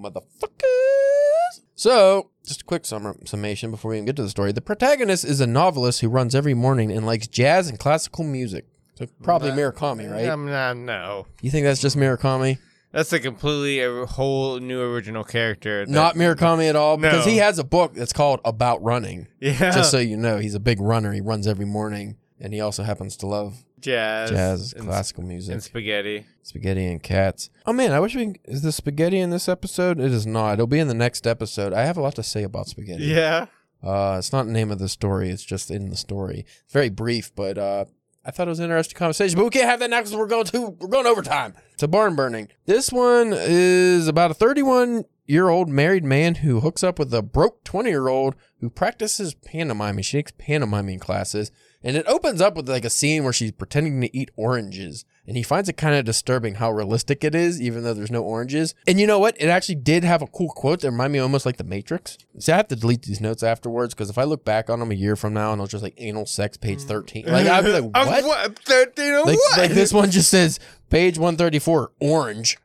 So, 1.76 2.30
just 2.46 2.62
a 2.62 2.66
quick 2.66 2.86
summa- 2.86 3.16
summation 3.26 3.72
before 3.72 3.92
we 3.92 3.98
even 3.98 4.06
get 4.06 4.16
to 4.16 4.24
the 4.24 4.30
story. 4.30 4.52
The 4.52 4.62
protagonist 4.62 5.26
is 5.26 5.40
a 5.42 5.48
novelist 5.48 6.02
who 6.02 6.10
runs 6.10 6.34
every 6.34 6.54
morning 6.54 6.92
and 6.92 7.06
likes 7.06 7.28
jazz 7.28 7.68
and 7.70 7.78
classical 7.78 8.24
music. 8.24 8.66
So 8.96 9.06
probably 9.22 9.52
Murakami, 9.52 10.12
right? 10.12 10.28
Um, 10.28 10.48
nah, 10.48 10.74
no. 10.74 11.28
You 11.42 11.52
think 11.52 11.66
that's 11.66 11.82
just 11.82 11.96
Murakami? 11.96 12.58
That's 12.92 13.14
a 13.14 13.20
completely 13.20 13.82
a 13.82 14.06
whole 14.08 14.60
new 14.60 14.82
original 14.82 15.24
character. 15.24 15.86
that- 15.86 15.92
Not 15.92 16.16
Murakami 16.16 16.68
at 16.68 16.76
all, 16.76 16.98
because 16.98 17.26
No. 17.26 17.32
he 17.32 17.38
has 17.38 17.60
a 17.60 17.64
book 17.64 17.94
that's 17.94 18.14
called 18.14 18.40
About 18.44 18.82
Running. 18.82 19.28
Yeah. 19.40 19.72
Just 19.72 19.92
so 19.92 20.00
you 20.00 20.18
know, 20.18 20.38
he's 20.40 20.56
a 20.56 20.60
big 20.60 20.80
runner. 20.82 21.12
He 21.14 21.22
runs 21.22 21.46
every 21.48 21.66
morning, 21.66 22.16
and 22.40 22.54
he 22.54 22.62
also 22.62 22.82
happens 22.84 23.16
to 23.18 23.28
love 23.28 23.66
jazz, 23.80 24.30
jazz, 24.30 24.74
and, 24.74 24.86
classical 24.86 25.24
music, 25.24 25.54
and 25.54 25.64
spaghetti. 25.64 26.26
spaghetti, 26.44 26.86
and 26.86 27.02
cats. 27.02 27.50
Oh 27.66 27.74
man, 27.74 27.92
I 27.92 28.00
wish 28.00 28.16
we 28.16 28.36
is 28.46 28.62
the 28.62 28.72
spaghetti 28.72 29.20
in 29.20 29.30
this 29.30 29.48
episode? 29.48 30.00
It 30.00 30.12
is 30.12 30.26
not. 30.26 30.54
It'll 30.54 30.68
be 30.68 30.80
in 30.80 30.88
the 30.88 30.94
next 30.94 31.28
episode. 31.28 31.74
I 31.74 31.86
have 31.86 31.98
a 31.98 32.02
lot 32.02 32.16
to 32.16 32.24
say 32.24 32.44
about 32.44 32.68
spaghetti. 32.68 33.06
Yeah. 33.06 33.48
Uh, 33.84 34.16
it's 34.18 34.34
not 34.34 34.46
the 34.46 34.52
name 34.52 34.72
of 34.72 34.80
the 34.80 34.90
story. 34.90 35.30
It's 35.30 35.44
just 35.44 35.70
in 35.70 35.90
the 35.90 35.96
story. 35.98 36.46
It's 36.64 36.74
very 36.74 36.90
brief, 36.90 37.34
but 37.36 37.58
uh, 37.58 37.86
I 38.26 38.32
thought 38.32 38.48
it 38.48 38.50
was 38.50 38.60
an 38.60 38.66
interesting 38.66 38.98
conversation. 38.98 39.38
But 39.38 39.46
we 39.46 39.50
can't 39.52 39.70
have 39.70 39.80
that 39.80 39.90
now 39.90 40.00
because 40.00 40.16
we're 40.16 40.28
going 40.28 40.46
to 40.46 40.70
we're 40.80 40.90
going 40.90 41.06
overtime. 41.06 41.54
It's 41.74 41.84
a 41.84 41.88
barn 41.88 42.16
burning. 42.16 42.50
This 42.66 42.92
one 42.92 43.32
is 43.34 44.08
about 44.08 44.32
a 44.32 44.34
31 44.34 45.06
year 45.28 45.50
old 45.50 45.70
married 45.70 46.04
man 46.04 46.36
who 46.36 46.60
hooks 46.62 46.84
up 46.84 47.00
with 47.00 47.14
a 47.14 47.22
broke 47.22 47.64
20 47.64 47.90
year 47.90 48.08
old 48.08 48.36
who 48.60 48.70
practices 48.70 49.34
pantomiming. 49.34 50.04
She 50.04 50.18
takes 50.18 50.34
pantomiming 50.38 51.00
classes, 51.00 51.52
and 51.88 51.96
it 51.96 52.06
opens 52.06 52.42
up 52.42 52.56
with 52.58 52.68
like 52.68 52.84
a 52.84 52.90
scene 52.90 53.24
where 53.24 53.32
she's 53.32 53.54
pretending 53.54 54.02
to 54.02 54.16
eat 54.16 54.30
oranges. 54.36 55.06
And 55.26 55.38
he 55.38 55.44
finds 55.44 55.70
it 55.70 55.78
kind 55.78 55.96
of 55.96 56.04
disturbing 56.04 56.56
how 56.56 56.72
realistic 56.72 57.24
it 57.24 57.34
is, 57.34 57.62
even 57.62 57.84
though 57.84 57.94
there's 57.94 58.12
no 58.12 58.24
oranges. 58.24 58.76
And 58.86 59.00
you 59.00 59.08
know 59.08 59.20
what? 59.20 59.36
It 59.40 59.48
actually 59.48 59.76
did 59.76 60.04
have 60.04 60.22
a 60.22 60.28
cool 60.28 60.50
quote 60.50 60.82
that 60.82 60.92
reminded 60.92 61.14
me 61.14 61.20
almost 61.20 61.46
like 61.46 61.56
The 61.58 61.64
Matrix. 61.64 62.18
See, 62.40 62.52
I 62.52 62.58
have 62.58 62.68
to 62.68 62.76
delete 62.76 63.04
these 63.04 63.22
notes 63.22 63.42
afterwards 63.42 63.94
because 63.94 64.10
if 64.10 64.18
I 64.18 64.26
look 64.26 64.44
back 64.44 64.70
on 64.70 64.80
them 64.80 64.92
a 64.92 64.96
year 64.96 65.16
from 65.16 65.34
now 65.34 65.54
and 65.54 65.62
it's 65.62 65.72
just 65.72 65.84
like 65.84 65.96
anal 65.98 66.26
sex, 66.26 66.58
page 66.58 66.82
13, 66.82 67.26
like 67.28 67.48
I'd 67.48 67.64
be 67.64 67.72
like, 67.72 67.90
I'm 67.96 68.24
what? 68.26 68.60
Thirteen 68.60 69.14
or 69.14 69.24
Like, 69.24 69.38
what? 69.38 69.58
like 69.60 69.72
this 69.72 69.94
one 69.94 70.12
just 70.12 70.30
says 70.30 70.60
page 70.90 71.18
134, 71.18 71.92
orange. 72.02 72.58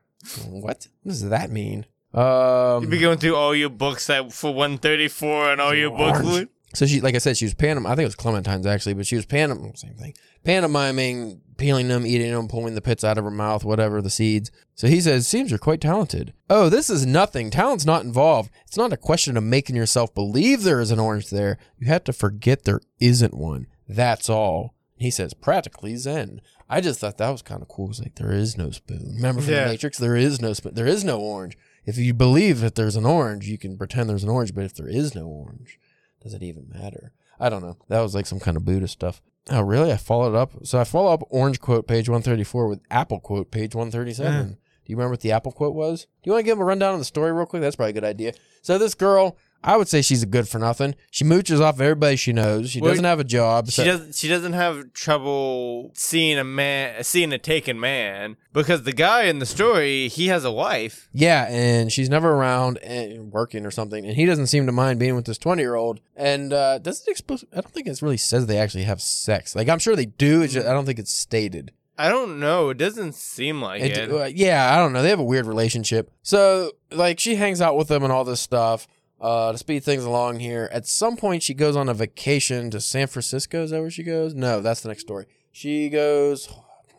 What? 0.49 0.87
What 1.03 1.11
does 1.13 1.29
that 1.31 1.51
mean? 1.51 1.87
Um, 2.15 2.83
You'd 2.83 2.91
be 2.91 2.99
going 2.99 3.19
through 3.19 3.37
all 3.37 3.55
your 3.55 3.71
books 3.71 4.07
that 4.09 4.33
for 4.33 4.53
one 4.53 4.77
thirty 4.77 5.09
four 5.09 5.51
and 5.51 5.61
all 5.61 5.75
your 5.75 5.91
books. 5.91 6.21
Orange. 6.25 6.49
So 6.75 6.87
she, 6.87 7.01
like 7.01 7.15
I 7.15 7.19
said, 7.19 7.37
she 7.37 7.45
was 7.45 7.55
pantom. 7.55 7.87
I 7.87 7.91
think 7.91 8.01
it 8.01 8.07
was 8.07 8.15
Clementine's 8.15 8.67
actually, 8.67 8.95
but 8.95 9.07
she 9.07 9.17
was 9.17 9.27
pantom. 9.27 9.75
Same 9.77 9.95
thing. 9.95 10.15
Pantomiming, 10.45 11.41
peeling 11.57 11.89
them, 11.89 12.07
eating 12.07 12.31
them, 12.33 12.49
pulling 12.49 12.75
the 12.75 12.81
pits 12.81 13.05
out 13.05 13.19
of 13.19 13.25
her 13.25 13.31
mouth, 13.31 13.65
whatever 13.65 14.01
the 14.01 14.11
seeds. 14.11 14.51
So 14.75 14.87
he 14.87 15.01
says, 15.01 15.27
"Seems 15.29 15.51
you're 15.51 15.59
quite 15.59 15.81
talented." 15.81 16.33
Oh, 16.49 16.69
this 16.69 16.89
is 16.89 17.05
nothing. 17.05 17.51
Talent's 17.51 17.85
not 17.85 18.05
involved. 18.05 18.51
It's 18.67 18.77
not 18.77 18.93
a 18.93 18.97
question 18.97 19.37
of 19.37 19.45
making 19.45 19.77
yourself 19.77 20.15
believe 20.15 20.63
there 20.63 20.81
is 20.81 20.91
an 20.91 20.99
orange 21.01 21.31
there. 21.31 21.59
You 21.79 21.89
have 21.89 22.05
to 22.05 22.13
forget 22.13 22.65
there 22.65 22.81
isn't 23.01 23.35
one. 23.35 23.67
That's 23.89 24.31
all. 24.31 24.75
He 24.97 25.11
says, 25.11 25.35
practically 25.35 25.97
zen. 25.97 26.41
I 26.71 26.81
just 26.81 27.01
thought 27.01 27.19
that 27.19 27.31
was 27.31 27.43
kind 27.43 27.61
of 27.61 27.69
cool. 27.69 27.91
It's 27.91 27.99
like 28.01 28.15
there 28.15 28.33
is 28.33 28.57
no 28.57 28.71
spoon. 28.71 29.13
Remember 29.17 29.43
from 29.43 29.53
Yeah. 29.53 29.65
the 29.65 29.71
Matrix, 29.73 29.99
there 29.99 30.17
is 30.17 30.41
no 30.41 30.53
spoon. 30.53 30.75
There 30.75 30.87
is 30.87 31.05
no 31.05 31.21
orange. 31.21 31.59
If 31.85 31.99
you 31.99 32.15
believe 32.15 32.61
that 32.61 32.77
there's 32.77 32.95
an 32.97 33.05
orange, 33.05 33.49
you 33.49 33.59
can 33.59 33.77
pretend 33.77 34.09
there's 34.09 34.23
an 34.23 34.29
orange. 34.31 34.55
But 34.55 34.65
if 34.65 34.75
there 34.75 34.89
is 34.89 35.15
no 35.15 35.27
orange, 35.27 35.79
does 36.23 36.35
it 36.35 36.43
even 36.43 36.69
matter? 36.69 37.13
I 37.41 37.49
don't 37.49 37.63
know. 37.63 37.77
That 37.89 38.01
was 38.01 38.15
like 38.15 38.27
some 38.27 38.41
kind 38.41 38.57
of 38.57 38.65
Buddhist 38.65 38.93
stuff. 38.93 39.21
Oh, 39.51 39.63
really? 39.63 39.91
I 39.91 39.97
followed 39.97 40.35
up. 40.35 40.53
So 40.65 40.79
I 40.79 40.85
follow 40.85 41.13
up 41.13 41.23
orange 41.31 41.61
quote 41.61 41.89
page 41.89 42.09
134 42.09 42.69
with 42.69 42.81
apple 42.91 43.21
quote 43.21 43.51
page 43.51 43.75
137. 43.75 44.51
Do 44.51 44.57
you 44.87 44.97
remember 44.97 45.13
what 45.13 45.21
the 45.21 45.33
apple 45.33 45.53
quote 45.53 45.75
was? 45.75 46.07
Do 46.23 46.29
you 46.29 46.33
want 46.33 46.45
to 46.45 46.45
give 46.45 46.59
him 46.59 46.63
a 46.63 46.65
rundown 46.65 46.95
of 46.95 47.01
the 47.01 47.05
story 47.05 47.33
real 47.33 47.47
quick? 47.47 47.63
That's 47.63 47.77
probably 47.77 47.91
a 47.91 47.95
good 47.95 48.05
idea. 48.05 48.35
So 48.63 48.79
this 48.79 48.95
girl, 48.95 49.37
I 49.65 49.77
would 49.77 49.89
say 49.89 50.03
she's 50.03 50.23
a 50.23 50.27
good 50.27 50.49
for 50.49 50.59
nothing. 50.59 50.95
She 51.11 51.25
mooches 51.25 51.61
off 51.61 51.81
everybody 51.81 52.17
she 52.17 52.33
knows. 52.33 52.71
She 52.71 52.81
Well, 52.81 52.91
doesn't 52.91 53.05
have 53.05 53.21
a 53.21 53.25
job. 53.25 53.69
She 53.71 53.85
doesn't. 53.85 54.15
She 54.15 54.29
doesn't 54.29 54.55
have 54.55 54.93
trouble 54.93 55.93
seeing 55.95 56.39
a 56.39 56.45
man, 56.45 57.05
seeing 57.05 57.33
a 57.33 57.39
taken 57.39 57.79
man, 57.79 58.37
because 58.53 58.83
the 58.83 58.93
guy 58.93 59.25
in 59.25 59.39
the 59.39 59.47
story 59.47 60.09
he 60.09 60.27
has 60.29 60.45
a 60.45 60.51
wife. 60.53 61.09
Yeah, 61.13 61.47
and 61.49 61.93
she's 61.93 62.11
never 62.11 62.33
around 62.33 62.79
and 62.79 63.31
working 63.33 63.65
or 63.65 63.71
something, 63.71 64.05
and 64.05 64.17
he 64.17 64.27
doesn't 64.27 64.49
seem 64.49 64.67
to 64.67 64.73
mind 64.73 64.99
being 64.99 65.15
with 65.15 65.27
this 65.27 65.39
twenty 65.39 65.63
year 65.63 65.75
old. 65.75 66.01
And 66.17 66.53
uh, 66.53 66.79
does 66.79 67.07
it 67.07 67.11
explicit? 67.11 67.49
I 67.53 67.61
don't 67.61 67.73
think 67.73 67.87
it 67.87 68.03
really 68.03 68.17
says 68.17 68.47
they 68.47 68.59
actually 68.59 68.85
have 68.85 69.01
sex. 69.01 69.55
Like 69.55 69.69
I'm 69.69 69.79
sure 69.79 69.95
they 69.97 70.07
do. 70.07 70.43
It's 70.43 70.55
just, 70.55 70.67
I 70.67 70.73
don't 70.73 70.87
think 70.87 70.99
it's 70.99 71.15
stated. 71.15 71.73
I 71.99 72.09
don't 72.09 72.41
know. 72.41 72.71
It 72.71 72.79
doesn't 72.79 73.15
seem 73.15 73.61
like 73.61 73.83
it. 73.83 73.97
It- 73.97 74.11
uh, 74.11 74.25
yeah, 74.25 74.75
I 74.75 74.79
don't 74.79 74.93
know. 74.93 75.03
They 75.03 75.11
have 75.11 75.21
a 75.21 75.25
weird 75.25 75.47
relationship. 75.47 76.11
So, 76.23 76.73
like, 76.91 77.21
she 77.21 77.35
hangs 77.37 77.61
out 77.61 77.77
with 77.77 77.89
them 77.89 78.03
and 78.03 78.11
all 78.11 78.25
this 78.25 78.41
stuff 78.41 78.89
uh, 79.23 79.53
to 79.53 79.59
speed 79.59 79.85
things 79.85 80.05
along 80.05 80.41
here. 80.41 80.69
At 80.73 80.87
some 80.87 81.17
point, 81.17 81.43
she 81.43 81.55
goes 81.55 81.77
on 81.77 81.89
a 81.89 81.95
vacation 81.95 82.71
to 82.71 82.81
San 82.81 83.07
Francisco. 83.07 83.63
Is 83.63 83.71
that 83.71 83.81
where 83.81 83.91
she 83.91 84.03
goes? 84.03 84.35
No, 84.35 84.61
that's 84.61 84.81
the 84.83 84.89
next 84.89 85.03
story. 85.03 85.27
She 85.53 85.89
goes. 85.89 86.49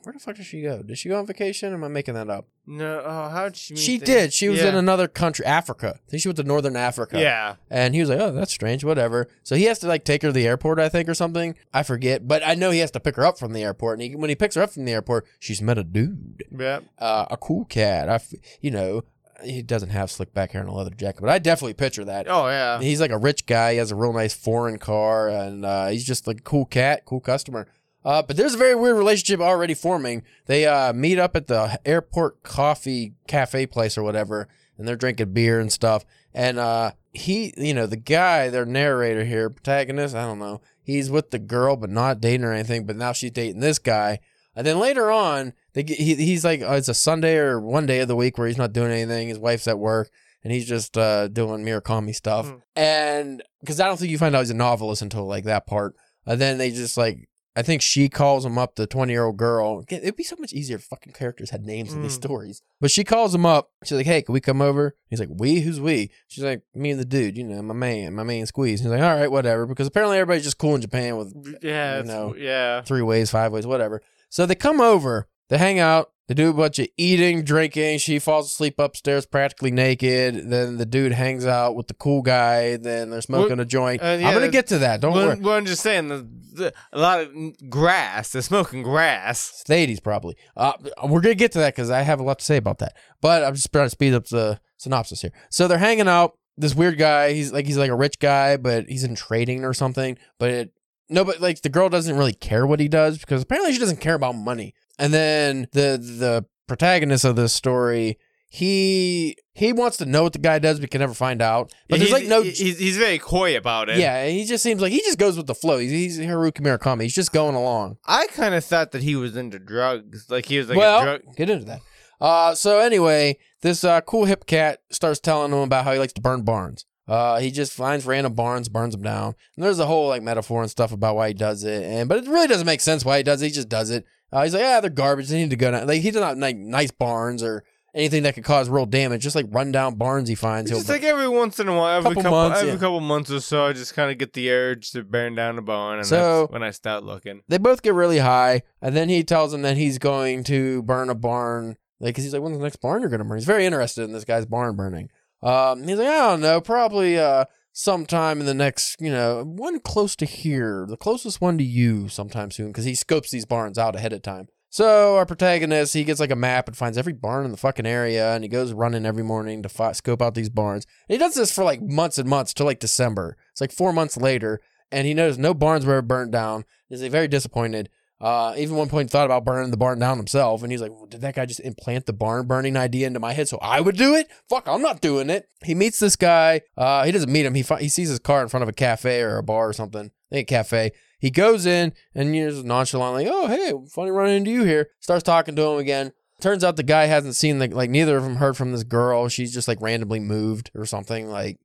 Where 0.04 0.12
the 0.12 0.20
fuck 0.20 0.36
did 0.36 0.46
she 0.46 0.62
go? 0.62 0.82
Did 0.84 0.98
she 0.98 1.08
go 1.08 1.18
on 1.18 1.26
vacation? 1.26 1.72
Or 1.72 1.76
am 1.76 1.84
I 1.86 1.88
making 1.88 2.16
that 2.16 2.30
up? 2.30 2.48
no, 2.66 3.02
oh, 3.06 3.30
how 3.30 3.46
did 3.46 3.56
she? 3.58 3.76
She 3.76 3.98
did. 3.98 4.34
She 4.34 4.48
was 4.50 4.60
yeah. 4.60 4.70
in 4.70 4.76
another 4.76 5.08
country, 5.08 5.46
Africa. 5.46 5.96
I 5.96 6.10
think 6.10 6.22
she 6.22 6.28
went 6.30 6.38
to 6.38 6.44
Northern 6.44 6.76
Africa. 6.76 7.20
Yeah. 7.20 7.56
And 7.70 7.94
he 7.94 8.02
was 8.02 8.10
like, 8.10 8.20
"Oh, 8.20 8.32
that's 8.32 8.54
strange. 8.54 8.84
Whatever." 8.84 9.28
So 9.44 9.56
he 9.56 9.64
has 9.66 9.80
to 9.80 9.88
like 9.88 10.04
take 10.06 10.22
her 10.22 10.30
to 10.30 10.34
the 10.34 10.48
airport, 10.48 10.80
I 10.80 10.88
think, 10.90 11.08
or 11.10 11.14
something. 11.14 11.56
I 11.74 11.84
forget, 11.84 12.28
but 12.28 12.46
I 12.46 12.56
know 12.56 12.72
he 12.72 12.80
has 12.80 12.92
to 12.92 13.00
pick 13.00 13.16
her 13.16 13.26
up 13.26 13.38
from 13.38 13.54
the 13.54 13.64
airport. 13.64 14.00
And 14.00 14.10
he, 14.10 14.16
when 14.16 14.30
he 14.30 14.36
picks 14.36 14.56
her 14.56 14.62
up 14.62 14.72
from 14.72 14.86
the 14.86 14.92
airport, 14.94 15.26
she's 15.40 15.62
met 15.62 15.78
a 15.78 15.84
dude 15.84 16.44
Yeah. 16.58 16.80
uh, 17.00 17.26
a 17.32 17.38
cool 17.38 17.66
cat. 17.66 18.10
I, 18.10 18.16
f- 18.16 18.34
you 18.62 18.72
know, 18.72 19.04
he 19.44 19.62
doesn't 19.62 19.90
have 19.90 20.12
slick 20.12 20.34
back 20.34 20.52
hair 20.52 20.62
and 20.62 20.70
a 20.70 20.74
leather 20.74 20.92
jacket, 20.92 21.22
but 21.22 21.30
I 21.30 21.40
definitely 21.40 21.74
picture 21.74 22.06
that. 22.06 22.28
Oh 22.30 22.48
yeah. 22.48 22.80
He's 22.80 23.02
like 23.02 23.12
a 23.12 23.18
rich 23.18 23.46
guy. 23.46 23.74
He 23.74 23.78
has 23.78 23.92
a 23.92 23.96
real 23.96 24.14
nice 24.14 24.34
foreign 24.34 24.78
car, 24.78 25.30
and 25.30 25.66
uh, 25.66 25.88
he's 25.88 26.06
just 26.06 26.28
like 26.28 26.40
a 26.40 26.44
cool 26.44 26.66
cat, 26.66 27.06
cool 27.06 27.20
customer. 27.20 27.68
Uh, 28.06 28.22
but 28.22 28.36
there's 28.36 28.54
a 28.54 28.58
very 28.58 28.76
weird 28.76 28.98
relationship 28.98 29.40
already 29.40 29.74
forming. 29.74 30.24
They 30.46 30.66
uh, 30.66 30.92
meet 30.94 31.18
up 31.20 31.36
at 31.36 31.48
the 31.48 31.80
airport 31.86 32.44
coffee 32.44 33.14
cafe 33.28 33.66
place 33.66 33.98
or 33.98 34.04
whatever, 34.04 34.48
and 34.78 34.88
they're 34.88 34.96
drinking 34.96 35.34
beer 35.34 35.60
and 35.60 35.72
stuff. 35.72 36.04
And 36.34 36.60
uh, 36.60 36.92
he, 37.14 37.54
you 37.58 37.74
know, 37.74 37.86
the 37.86 37.96
guy, 37.96 38.50
their 38.50 38.66
narrator 38.66 39.24
here, 39.24 39.50
protagonist, 39.50 40.16
I 40.16 40.26
don't 40.26 40.40
know, 40.40 40.62
he's 40.82 41.10
with 41.10 41.32
the 41.32 41.40
girl, 41.40 41.78
but 41.78 41.90
not 41.90 42.20
dating 42.20 42.44
or 42.44 42.54
anything. 42.54 42.86
But 42.86 42.98
now 42.98 43.14
she's 43.14 43.32
dating 43.32 43.62
this 43.62 43.80
guy. 43.80 44.20
And 44.56 44.66
then 44.68 44.80
later 44.80 45.10
on, 45.12 45.54
they 45.74 45.84
he, 45.88 46.16
he's 46.16 46.46
like, 46.46 46.62
oh, 46.62 46.74
it's 46.74 46.88
a 46.90 46.94
Sunday 46.94 47.38
or 47.38 47.60
one 47.60 47.86
day 47.86 48.00
of 48.02 48.08
the 48.08 48.16
week 48.16 48.38
where 48.38 48.48
he's 48.48 48.58
not 48.58 48.74
doing 48.74 48.92
anything. 48.92 49.30
His 49.30 49.40
wife's 49.40 49.68
at 49.68 49.80
work, 49.80 50.10
and 50.44 50.54
he's 50.54 50.68
just 50.68 50.98
uh, 50.98 51.28
doing 51.28 51.64
Murakami 51.66 52.14
stuff. 52.14 52.48
Hmm. 52.50 52.56
And 52.76 53.44
because 53.62 53.80
I 53.80 53.88
don't 53.88 53.98
think 53.98 54.12
you 54.12 54.18
find 54.18 54.36
out 54.36 54.40
he's 54.42 54.50
a 54.52 54.56
novelist 54.56 55.02
until 55.02 55.26
like 55.26 55.46
that 55.46 55.66
part. 55.66 55.96
And 56.26 56.40
then 56.40 56.58
they 56.58 56.70
just 56.72 56.96
like, 56.98 57.28
I 57.56 57.62
think 57.62 57.82
she 57.84 58.10
calls 58.10 58.44
him 58.46 58.58
up, 58.58 58.76
the 58.76 58.88
20 58.88 59.12
year 59.14 59.26
old 59.26 59.38
girl. 59.38 59.84
It'd 59.88 60.16
be 60.16 60.24
so 60.24 60.36
much 60.40 60.54
easier 60.54 60.78
if 60.78 60.84
fucking 60.86 61.14
characters 61.14 61.52
had 61.52 61.66
names 61.66 61.94
in 61.94 62.02
these 62.02 62.14
Mm. 62.18 62.24
stories. 62.24 62.62
But 62.82 62.90
she 62.92 63.04
calls 63.04 63.36
him 63.36 63.46
up. 63.46 63.70
She's 63.84 63.96
like, 63.98 64.06
hey, 64.08 64.22
can 64.24 64.34
we 64.34 64.40
come 64.42 64.60
over? 64.62 64.96
He's 65.10 65.20
like, 65.20 65.30
we? 65.32 65.60
Who's 65.60 65.80
we? 65.80 66.10
She's 66.28 66.44
like, 66.44 66.64
me 66.74 66.90
and 66.92 67.00
the 67.00 67.06
dude, 67.06 67.38
you 67.38 67.44
know, 67.44 67.62
my 67.62 67.74
man, 67.76 68.16
my 68.16 68.24
man 68.24 68.46
Squeeze. 68.48 68.80
He's 68.80 68.90
like, 68.90 69.02
all 69.02 69.16
right, 69.16 69.32
whatever. 69.32 69.68
Because 69.68 69.86
apparently 69.88 70.18
everybody's 70.18 70.44
just 70.46 70.58
cool 70.58 70.74
in 70.76 70.82
Japan 70.82 71.16
with 71.18 71.60
Yeah. 71.62 71.98
you 72.00 72.04
know. 72.06 72.36
Yeah. 72.36 72.82
three 72.82 73.04
ways, 73.04 73.30
five 73.30 73.52
ways, 73.52 73.68
whatever. 73.68 74.02
So 74.34 74.48
they 74.48 74.56
come 74.56 74.82
over, 74.82 75.28
they 75.50 75.60
hang 75.60 75.78
out, 75.78 76.10
they 76.28 76.34
do 76.34 76.50
a 76.50 76.54
bunch 76.54 76.80
of 76.80 76.88
eating, 76.98 77.44
drinking. 77.44 78.00
She 78.00 78.18
falls 78.18 78.48
asleep 78.48 78.80
upstairs 78.80 79.28
practically 79.28 79.70
naked. 79.70 80.50
Then 80.50 80.78
the 80.78 80.88
dude 80.88 81.12
hangs 81.12 81.46
out 81.46 81.76
with 81.76 81.86
the 81.86 81.94
cool 81.94 82.24
guy. 82.24 82.78
Then 82.78 83.12
they're 83.12 83.22
smoking 83.22 83.60
a 83.60 83.66
joint. 83.66 84.02
uh, 84.02 84.18
yeah, 84.20 84.30
I'm 84.30 84.34
gonna 84.34 84.50
get 84.50 84.66
to 84.70 84.80
that. 84.80 85.02
Don't 85.02 85.14
worry. 85.14 85.40
well, 85.40 85.56
I'm 85.56 85.68
just 85.68 85.84
saying, 85.84 86.08
the, 86.08 86.28
the, 86.52 86.74
a 86.92 87.00
lot 87.00 87.20
of 87.20 87.70
grass. 87.70 88.32
They're 88.32 88.42
smoking 88.42 88.82
grass. 88.82 89.64
It's 89.70 90.00
probably. 90.00 90.36
Uh, 90.58 90.74
we're 91.08 91.22
gonna 91.22 91.36
get 91.36 91.52
to 91.52 91.60
that 91.60 91.76
because 91.76 91.92
I 91.92 92.02
have 92.02 92.20
a 92.20 92.24
lot 92.24 92.40
to 92.40 92.46
say 92.46 92.58
about 92.58 92.80
that. 92.80 92.98
But 93.22 93.44
I'm 93.44 93.54
just 93.54 93.72
trying 93.72 93.86
to 93.86 93.92
speed 93.92 94.16
up 94.16 94.26
the 94.26 94.60
synopsis 94.78 95.22
here. 95.22 95.34
So 95.52 95.68
they're 95.68 95.78
hanging 95.78 96.08
out. 96.08 96.40
This 96.58 96.74
weird 96.74 96.98
guy. 96.98 97.34
He's 97.34 97.54
like 97.54 97.68
he's 97.68 97.78
like 97.78 97.92
a 97.92 97.96
rich 97.96 98.18
guy, 98.18 98.58
but 98.58 98.88
he's 98.90 99.04
in 99.04 99.14
trading 99.14 99.64
or 99.64 99.76
something. 99.76 100.18
But 100.40 100.50
it, 100.50 100.74
no, 101.14 101.24
but 101.24 101.40
like 101.40 101.62
the 101.62 101.70
girl 101.70 101.90
doesn't 101.90 102.18
really 102.18 102.34
care 102.34 102.66
what 102.66 102.80
he 102.80 102.88
does 102.88 103.20
because 103.20 103.44
apparently 103.44 103.72
she 103.72 103.80
doesn't 103.80 104.02
care 104.02 104.16
about 104.16 104.34
money. 104.34 104.74
And 104.98 105.14
then 105.14 105.68
the 105.72 105.98
the 105.98 106.46
protagonist 106.68 107.24
of 107.24 107.36
this 107.36 107.54
story, 107.54 108.18
he 108.50 109.38
he 109.54 109.72
wants 109.72 109.98
to 109.98 110.06
know 110.06 110.24
what 110.24 110.34
the 110.34 110.40
guy 110.40 110.58
does, 110.58 110.80
but 110.80 110.90
can 110.90 111.00
never 111.00 111.14
find 111.14 111.42
out. 111.42 111.72
But 111.88 112.00
there's 112.00 112.10
he's, 112.10 112.20
like 112.20 112.28
no. 112.28 112.42
He's, 112.42 112.80
he's 112.80 112.98
very 112.98 113.20
coy 113.20 113.56
about 113.56 113.90
it. 113.90 113.98
yeah, 113.98 114.28
he 114.28 114.44
just 114.44 114.64
seems 114.64 114.82
like 114.82 114.92
he 114.92 115.02
just 115.02 115.20
goes 115.20 115.38
with 115.38 115.46
the 115.46 115.56
flow. 115.56 115.78
He's, 115.78 115.92
he's 115.92 116.20
Haruki 116.20 116.62
Murakami. 116.62 117.04
He's 117.04 117.16
just 117.16 117.32
going 117.32 117.56
along. 117.56 117.98
I 118.06 118.28
kind 118.28 118.56
of 118.56 118.66
thought 118.66 118.92
that 118.92 119.04
he 119.04 119.16
was 119.16 119.38
into 119.38 119.60
drugs. 119.60 120.26
Like 120.30 120.48
he 120.48 120.58
was 120.58 120.70
like 120.70 120.78
well, 120.78 121.02
a 121.02 121.04
drug. 121.04 121.36
get 121.36 121.50
into 121.50 121.66
that. 121.66 121.82
Uh, 122.20 122.56
so 122.56 122.80
anyway, 122.80 123.38
this 123.62 123.84
uh, 123.84 124.02
cool 124.02 124.26
hip 124.26 124.48
cat 124.48 124.80
starts 124.90 125.20
telling 125.20 125.52
him 125.52 125.60
about 125.60 125.84
how 125.84 125.94
he 125.94 126.00
likes 126.00 126.14
to 126.14 126.22
burn 126.22 126.42
barns. 126.44 126.86
Uh, 127.08 127.40
he 127.40 127.52
just 127.52 127.74
finds 127.74 128.06
random 128.06 128.34
barns, 128.34 128.70
burns 128.70 128.94
them 128.94 129.04
down, 129.04 129.36
and 129.58 129.64
there's 129.66 129.80
a 129.80 129.86
whole 129.86 130.08
like 130.08 130.22
metaphor 130.24 130.62
and 130.62 130.72
stuff 130.72 130.92
about 130.92 131.16
why 131.16 131.28
he 131.30 131.34
does 131.34 131.64
it. 131.64 131.84
And 131.84 132.08
but 132.08 132.20
it 132.20 132.28
really 132.30 132.48
doesn't 132.48 132.66
make 132.66 132.82
sense 132.82 133.04
why 133.04 133.18
he 133.18 133.24
does 133.24 133.42
it. 133.42 133.48
He 133.48 133.52
just 133.52 133.70
does 133.70 133.90
it. 133.90 134.06
Uh, 134.32 134.44
he's 134.44 134.54
like, 134.54 134.62
yeah, 134.62 134.80
they're 134.80 134.90
garbage. 134.90 135.28
They 135.28 135.38
need 135.38 135.50
to 135.50 135.56
go 135.56 135.72
down. 135.72 135.86
Like 135.88 136.02
he 136.02 136.12
does 136.12 136.22
not 136.22 136.38
like 136.38 136.56
nice 136.58 136.92
barns 136.92 137.44
or 137.44 137.64
anything 137.94 138.24
that 138.24 138.34
could 138.34 138.44
cause 138.46 138.70
real 138.70 138.86
damage. 138.88 139.22
Just 139.22 139.36
like 139.36 139.46
run 139.52 139.72
down 139.72 139.96
barns 139.96 140.28
he 140.30 140.34
finds. 140.36 140.72
Just 140.72 140.88
like 140.90 141.04
every 141.04 141.28
once 141.28 141.60
in 141.60 141.68
a 141.68 141.76
while, 141.76 141.98
every 141.98 142.10
Couple 142.12 142.24
couple, 142.24 142.38
months, 142.40 142.60
every 142.62 142.74
yeah. 142.74 142.80
couple 142.80 143.00
months 143.02 143.30
or 143.32 143.40
so, 143.42 143.66
I 143.68 143.74
just 143.74 143.94
kind 143.94 144.10
of 144.10 144.18
get 144.18 144.34
the 144.34 144.50
urge 144.50 144.92
to 144.92 145.04
burn 145.04 145.36
down 145.36 145.58
a 145.58 145.62
barn, 145.62 146.00
and 146.00 146.08
So- 146.08 146.42
that's 146.44 146.54
when 146.54 146.64
I 146.64 146.72
start 146.72 147.04
looking. 147.04 147.42
they 147.50 147.58
both 147.60 147.82
get 147.84 147.94
really 147.94 148.20
high, 148.20 148.64
and 148.82 148.96
then 148.96 149.10
he 149.10 149.24
tells 149.24 149.54
him 149.54 149.62
that 149.64 149.78
he's 149.78 150.00
going 150.00 150.44
to 150.46 150.82
burn 150.84 151.10
a 151.10 151.16
barn. 151.16 151.76
Like, 152.00 152.16
cause 152.16 152.24
he's 152.24 152.34
like, 152.34 152.42
when's 152.42 152.58
the 152.58 152.64
next 152.64 152.78
barn 152.78 153.02
you're 153.02 153.10
gonna 153.12 153.24
burn? 153.26 153.38
He's 153.38 153.46
very 153.46 153.66
interested 153.66 154.04
in 154.04 154.12
this 154.14 154.26
guy's 154.26 154.46
barn 154.48 154.76
burning. 154.76 155.10
Um, 155.44 155.88
he's 155.88 155.98
like, 155.98 156.08
I 156.08 156.30
don't 156.30 156.42
know, 156.42 156.62
probably 156.62 157.20
uh 157.20 157.46
sometime 157.74 158.40
in 158.40 158.46
the 158.46 158.54
next, 158.54 159.02
you 159.02 159.12
know, 159.12 159.44
one 159.44 159.80
close 159.80 160.16
to 160.16 160.26
here, 160.26 160.86
the 160.88 160.96
closest 160.98 161.42
one 161.42 161.58
to 161.58 161.64
you, 161.64 162.08
sometime 162.08 162.52
soon, 162.52 162.68
because 162.68 162.86
he 162.86 162.96
scopes 162.96 163.32
these 163.32 163.46
barns 163.46 163.78
out 163.78 163.96
ahead 163.96 164.14
of 164.14 164.22
time. 164.22 164.48
So 164.70 165.18
our 165.18 165.26
protagonist, 165.26 165.94
he 165.94 166.04
gets 166.04 166.20
like 166.20 166.32
a 166.32 166.36
map 166.36 166.68
and 166.68 166.78
finds 166.78 166.98
every 166.98 167.14
barn 167.14 167.46
in 167.46 167.52
the 167.52 167.58
fucking 167.58 167.86
area, 167.86 168.34
and 168.34 168.44
he 168.44 168.48
goes 168.48 168.74
running 168.74 169.06
every 169.06 169.24
morning 169.24 169.62
to 169.62 169.70
fi- 169.70 169.92
scope 169.92 170.22
out 170.22 170.34
these 170.34 170.50
barns. 170.50 170.88
And 171.08 171.14
he 171.14 171.20
does 171.20 171.36
this 171.36 171.54
for 171.54 171.64
like 171.64 171.82
months 171.82 172.18
and 172.18 172.28
months 172.28 172.54
till 172.54 172.66
like 172.66 172.80
December. 172.80 173.38
It's 173.52 173.62
like 173.62 173.72
four 173.72 173.94
months 173.94 174.18
later, 174.18 174.62
and 174.92 175.06
he 175.06 175.14
knows 175.14 175.38
no 175.38 175.54
barns 175.54 175.86
were 175.86 175.94
ever 175.94 176.02
burned 176.02 176.32
down. 176.32 176.66
He's 176.90 177.04
like, 177.04 177.12
very 177.12 177.28
disappointed. 177.28 177.90
Uh, 178.24 178.56
even 178.58 178.78
one 178.78 178.88
point 178.88 179.10
thought 179.12 179.26
about 179.26 179.44
burning 179.44 179.70
the 179.70 179.76
barn 179.76 180.00
down 180.00 180.16
himself, 180.16 180.64
and 180.64 180.72
he's 180.72 180.82
like, 180.82 180.92
well, 180.92 181.06
"Did 181.06 181.20
that 181.22 181.36
guy 181.36 181.46
just 181.46 181.60
implant 181.60 182.06
the 182.06 182.14
barn 182.14 182.48
burning 182.48 182.78
idea 182.78 183.06
into 183.06 183.20
my 183.20 183.34
head 183.34 183.50
so 183.50 183.60
I 183.62 183.82
would 183.82 183.98
do 183.98 184.16
it? 184.16 184.32
Fuck, 184.48 184.66
I'm 184.66 184.82
not 184.82 185.02
doing 185.02 185.30
it." 185.30 185.50
He 185.66 185.76
meets 185.76 186.00
this 186.00 186.16
guy. 186.16 186.62
Uh, 186.78 187.04
he 187.04 187.12
doesn't 187.12 187.30
meet 187.32 187.46
him. 187.46 187.54
He 187.54 187.64
fi- 187.64 187.82
he 187.82 187.90
sees 187.90 188.08
his 188.08 188.20
car 188.20 188.42
in 188.42 188.48
front 188.48 188.64
of 188.64 188.70
a 188.70 188.74
cafe 188.74 189.20
or 189.22 189.38
a 189.38 189.44
bar 189.44 189.68
or 189.68 189.74
something. 189.74 190.06
I 190.06 190.36
think 190.36 190.50
a 190.50 190.56
cafe. 190.56 190.92
He 191.20 191.32
goes 191.32 191.66
in 191.66 191.92
and 192.16 192.34
just 192.34 192.64
nonchalantly, 192.64 193.28
"Oh, 193.30 193.48
hey, 193.48 193.74
funny 193.90 194.12
running 194.12 194.38
into 194.38 194.52
you 194.52 194.64
here." 194.64 194.92
Starts 195.02 195.24
talking 195.24 195.58
to 195.58 195.62
him 195.62 195.80
again. 195.80 196.14
Turns 196.40 196.64
out 196.64 196.78
the 196.78 196.84
guy 196.84 197.08
hasn't 197.08 197.36
seen 197.36 197.60
the 197.60 197.68
like 197.68 197.90
neither 197.90 198.16
of 198.16 198.24
them 198.24 198.38
heard 198.38 198.56
from 198.56 198.72
this 198.72 198.84
girl. 198.84 199.28
She's 199.28 199.54
just 199.54 199.68
like 199.68 199.82
randomly 199.82 200.22
moved 200.22 200.72
or 200.74 200.86
something. 200.86 201.28
Like 201.28 201.60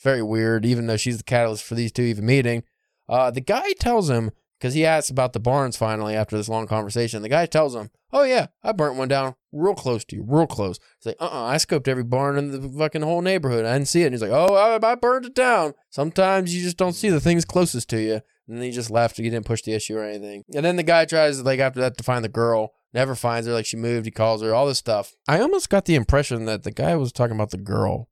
very 0.00 0.22
weird. 0.22 0.64
Even 0.64 0.86
though 0.86 0.96
she's 0.96 1.18
the 1.18 1.24
catalyst 1.24 1.64
for 1.64 1.74
these 1.74 1.90
two 1.90 2.02
even 2.02 2.24
meeting. 2.24 2.62
Uh, 3.08 3.32
the 3.32 3.40
guy 3.40 3.72
tells 3.80 4.08
him 4.08 4.30
because 4.64 4.72
he 4.72 4.86
asks 4.86 5.10
about 5.10 5.34
the 5.34 5.40
barns 5.40 5.76
finally 5.76 6.16
after 6.16 6.38
this 6.38 6.48
long 6.48 6.66
conversation. 6.66 7.20
The 7.20 7.28
guy 7.28 7.44
tells 7.44 7.74
him, 7.74 7.90
"Oh 8.14 8.22
yeah, 8.22 8.46
I 8.62 8.72
burnt 8.72 8.96
one 8.96 9.08
down 9.08 9.34
real 9.52 9.74
close 9.74 10.06
to 10.06 10.16
you, 10.16 10.24
real 10.26 10.46
close." 10.46 10.78
He's 10.98 11.04
like, 11.04 11.16
"Uh, 11.20 11.26
uh 11.26 11.44
I 11.44 11.56
scoped 11.56 11.86
every 11.86 12.02
barn 12.02 12.38
in 12.38 12.50
the 12.50 12.66
fucking 12.66 13.02
whole 13.02 13.20
neighborhood. 13.20 13.66
I 13.66 13.74
didn't 13.74 13.88
see 13.88 14.04
it." 14.04 14.06
And 14.06 14.14
he's 14.14 14.22
like, 14.22 14.30
"Oh, 14.30 14.54
I, 14.54 14.92
I 14.92 14.94
burned 14.94 15.26
it 15.26 15.34
down." 15.34 15.74
Sometimes 15.90 16.54
you 16.56 16.62
just 16.62 16.78
don't 16.78 16.94
see 16.94 17.10
the 17.10 17.20
things 17.20 17.44
closest 17.44 17.90
to 17.90 18.00
you. 18.00 18.22
And 18.48 18.56
then 18.56 18.62
he 18.62 18.70
just 18.70 18.90
left. 18.90 19.18
He 19.18 19.24
didn't 19.24 19.44
push 19.44 19.60
the 19.60 19.74
issue 19.74 19.98
or 19.98 20.04
anything. 20.04 20.44
And 20.54 20.64
then 20.64 20.76
the 20.76 20.82
guy 20.82 21.04
tries, 21.04 21.42
like 21.42 21.60
after 21.60 21.80
that, 21.80 21.98
to 21.98 22.04
find 22.04 22.24
the 22.24 22.30
girl. 22.30 22.72
Never 22.94 23.14
finds 23.14 23.46
her. 23.46 23.52
Like 23.52 23.66
she 23.66 23.76
moved. 23.76 24.06
He 24.06 24.10
calls 24.12 24.40
her. 24.40 24.54
All 24.54 24.66
this 24.66 24.78
stuff. 24.78 25.14
I 25.28 25.40
almost 25.40 25.68
got 25.68 25.84
the 25.84 25.94
impression 25.94 26.46
that 26.46 26.62
the 26.62 26.70
guy 26.70 26.96
was 26.96 27.12
talking 27.12 27.36
about 27.36 27.50
the 27.50 27.58
girl, 27.58 28.08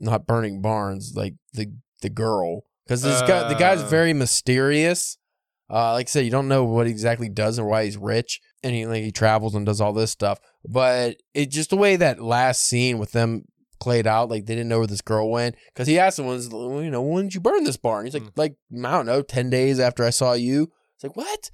not 0.00 0.26
burning 0.26 0.62
barns. 0.62 1.12
Like 1.14 1.34
the 1.52 1.74
the 2.00 2.08
girl, 2.08 2.62
because 2.86 3.02
this 3.02 3.20
guy, 3.20 3.48
the 3.52 3.58
guy's 3.58 3.82
Uh. 3.82 3.86
very 3.88 4.14
mysterious. 4.14 5.18
Uh, 5.70 5.92
like 5.92 6.08
I 6.08 6.10
said, 6.10 6.24
you 6.24 6.30
don't 6.30 6.48
know 6.48 6.64
what 6.64 6.86
exactly 6.86 7.28
does 7.28 7.58
or 7.58 7.66
why 7.66 7.84
he's 7.84 7.96
rich, 7.96 8.40
and 8.62 8.74
he 8.74 8.86
like 8.86 9.02
he 9.02 9.10
travels 9.12 9.54
and 9.54 9.64
does 9.64 9.80
all 9.80 9.92
this 9.92 10.10
stuff. 10.10 10.38
But 10.64 11.16
it 11.32 11.50
just 11.50 11.70
the 11.70 11.76
way 11.76 11.96
that 11.96 12.20
last 12.22 12.64
scene 12.66 12.98
with 12.98 13.12
them 13.12 13.44
played 13.80 14.06
out, 14.06 14.28
like 14.30 14.46
they 14.46 14.54
didn't 14.54 14.68
know 14.68 14.78
where 14.78 14.86
this 14.86 15.00
girl 15.00 15.30
went, 15.30 15.56
because 15.72 15.88
he 15.88 15.98
asked 15.98 16.18
him, 16.18 16.26
"Was 16.26 16.48
you 16.52 16.90
know 16.90 17.02
when 17.02 17.24
did 17.26 17.34
you 17.34 17.40
burn 17.40 17.64
this 17.64 17.76
barn?" 17.78 18.04
He's 18.06 18.14
like, 18.14 18.22
Mm. 18.24 18.32
"Like 18.36 18.56
I 18.84 18.90
don't 18.92 19.06
know, 19.06 19.22
ten 19.22 19.48
days 19.50 19.80
after 19.80 20.04
I 20.04 20.10
saw 20.10 20.34
you." 20.34 20.70
It's 20.96 21.04
like 21.04 21.16
what? 21.16 21.50